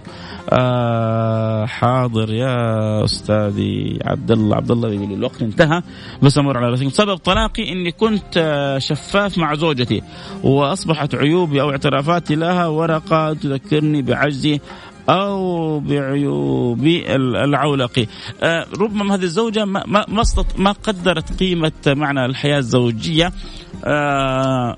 آه 0.50 1.66
حاضر 1.66 2.34
يا 2.34 3.04
أستاذي 3.04 4.00
عبد 4.06 4.32
الله 4.32 4.56
عبد 4.56 4.72
الله 4.72 4.94
يقول 4.94 5.14
الوقت 5.14 5.42
انتهى 5.42 5.82
بس 6.22 6.38
أمر 6.38 6.58
على 6.58 6.70
رأسكم 6.70 6.90
سبب 6.90 7.18
طلاقي 7.18 7.72
إني 7.72 7.92
كنت 7.92 8.76
شفاف 8.78 9.38
مع 9.38 9.56
زوجتي 9.56 10.02
وأصبحت 10.44 11.16
عيوبي 11.16 11.62
أو 11.62 11.72
اعترافاتي 11.72 12.36
لها 12.36 12.68
ورقة 12.68 13.34
تذكرني 13.34 14.02
بعجزي 14.02 14.60
أو 15.10 15.80
بعيوبي 15.80 17.16
العولقي. 17.16 18.08
آه 18.42 18.66
ربما 18.80 19.16
هذه 19.16 19.24
الزوجة 19.24 19.66
ما 19.66 19.84
ما 19.88 20.24
ما 20.58 20.72
قدرت 20.72 21.40
قيمة 21.40 21.72
معنى 21.88 22.26
الحياة 22.26 22.58
الزوجية. 22.58 23.32
آه 23.86 24.78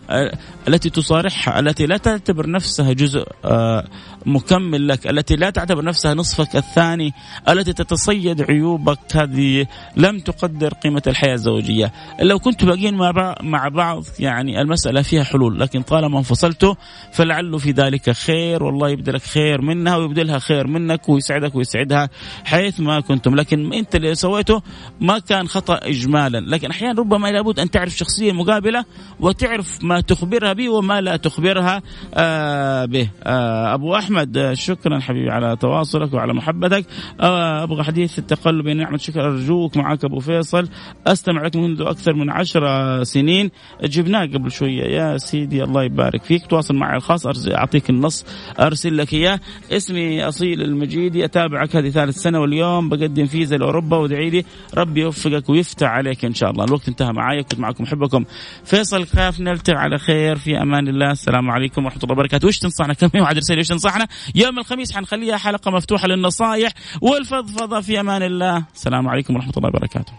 التي 0.68 0.90
تصارحها 0.90 1.60
التي 1.60 1.86
لا 1.86 1.98
تعتبر 1.98 2.50
نفسها 2.50 2.94
جزء 2.94 3.26
آه 3.46 3.88
مكمل 4.26 4.88
لك 4.88 5.08
التي 5.08 5.36
لا 5.36 5.50
تعتبر 5.50 5.84
نفسها 5.84 6.14
نصفك 6.14 6.56
الثاني 6.56 7.14
التي 7.50 7.74
تتصيد 7.74 8.42
عيوبك 8.42 9.00
هذه 9.14 9.66
لم 9.98 10.20
تقدر 10.20 10.74
قيمة 10.74 11.02
الحياة 11.08 11.34
الزوجية. 11.34 11.92
لو 12.22 12.40
كنتوا 12.40 12.68
باقيين 12.68 12.96
مع, 13.42 13.68
بعض 13.68 14.04
يعني 14.20 14.62
المسألة 14.62 15.02
فيها 15.02 15.24
حلول 15.24 15.60
لكن 15.60 15.82
طالما 15.82 16.18
انفصلتوا 16.18 16.76
فلعله 17.14 17.58
في 17.58 17.72
ذلك 17.72 18.12
خير 18.12 18.64
والله 18.64 18.90
يبدلك 18.90 19.22
خير 19.22 19.62
منها 19.62 19.96
ويبدلها 19.98 20.40
خير 20.40 20.68
منك 20.68 21.10
ويسعدك 21.10 21.56
ويسعدها 21.56 22.10
حيث 22.46 22.80
ما 22.80 23.00
كنتم. 23.00 23.36
لكن 23.36 23.74
انت 23.74 23.96
اللي 23.96 24.16
سويته 24.16 24.62
ما 25.02 25.20
كان 25.20 25.48
خطأ 25.48 25.80
إجمالا. 25.84 26.38
لكن 26.38 26.70
أحيانا 26.70 27.00
ربما 27.00 27.28
لابد 27.28 27.60
أن 27.60 27.72
تعرف 27.72 27.98
شخصية 27.98 28.32
مقابلة 28.32 28.86
وتعرف 29.20 29.84
ما 29.84 30.02
تخبرها 30.02 30.54
به 30.56 30.70
وما 30.70 31.02
لا 31.02 31.18
تخبرها 31.18 31.82
آه 32.14 32.86
به. 32.86 33.10
آه 33.24 33.74
أبو 33.74 33.96
أحمد 33.96 34.16
احمد 34.16 34.54
شكرا 34.54 35.00
حبيبي 35.00 35.32
على 35.32 35.56
تواصلك 35.56 36.14
وعلى 36.14 36.34
محبتك. 36.34 36.86
أبغى 37.20 37.84
حديث 37.84 38.20
التقلب 38.20 38.64
بين 38.64 38.78
نعمه 38.78 38.98
شكر 38.98 39.26
أرجوك 39.26 39.78
معك 39.78 40.06
أبو 40.06 40.20
فيصل. 40.20 40.68
أستمع 41.08 41.46
لك 41.46 41.56
منذ 41.56 41.82
أكثر 41.82 42.14
من 42.14 42.30
عشر 42.30 43.04
سنين. 43.04 43.52
جبناه 43.84 44.26
قبل 44.26 44.52
شوية. 44.52 44.84
يا 44.84 45.18
سيدي 45.18 45.64
الله 45.64 45.84
يبارك 45.84 46.24
فيك. 46.24 46.46
تواصل 46.46 46.76
معي 46.76 46.98
الخاص. 46.98 47.48
أعطيك 47.48 47.90
النص. 47.90 48.26
أرسل 48.60 48.98
لك 48.98 49.14
إياه. 49.14 49.40
اسمي 49.72 50.28
أصيل 50.28 50.62
المجيدي. 50.62 51.26
أتابعك 51.26 51.76
هذه 51.76 51.90
ثالث 51.90 52.18
سنة 52.18 52.40
واليوم. 52.40 52.90
بقدم 52.90 53.26
فيزا 53.26 53.58
لأوروبا. 53.58 53.98
وادعي 53.98 54.30
لي 54.30 54.46
ربي 54.78 55.02
يوفقك 55.02 55.50
ويفتح 55.50 55.88
عليك 55.88 56.26
إن 56.26 56.34
شاء 56.34 56.52
الله. 56.52 56.66
الوقت 56.66 56.88
انتهى 56.88 57.12
معي. 57.14 57.44
كنت 57.44 57.60
معكم. 57.60 57.84
أحبكم. 57.84 58.26
فيصل 58.64 59.06
خاف 59.06 59.40
نلتقي 59.40 59.76
على 59.78 59.98
خير؟ 59.98 60.36
في 60.46 60.62
أمان 60.62 60.88
الله. 60.88 61.12
السلام 61.12 61.52
عليكم 61.52 61.86
ورحمة 61.86 62.04
الله 62.04 62.14
وبركاته. 62.14 62.48
وش 62.48 62.60
تنصحنا 62.60 62.94
كم 62.94 63.10
يوم 63.16 63.26
عاد 63.26 63.38
رسالة؟ 63.38 63.60
وش 63.60 63.68
تنصحنا؟ 63.68 64.08
يوم 64.36 64.60
الخميس 64.60 64.96
حنخليها 64.96 65.38
حلقة 65.38 65.72
مفتوحة 65.72 66.08
للنصائح 66.08 66.72
والفضفضة 67.02 67.82
في 67.82 68.00
أمان 68.00 68.24
الله. 68.24 68.64
السلام 68.76 69.08
عليكم 69.08 69.36
ورحمة 69.36 69.54
الله 69.58 69.70
وبركاته. 69.70 70.14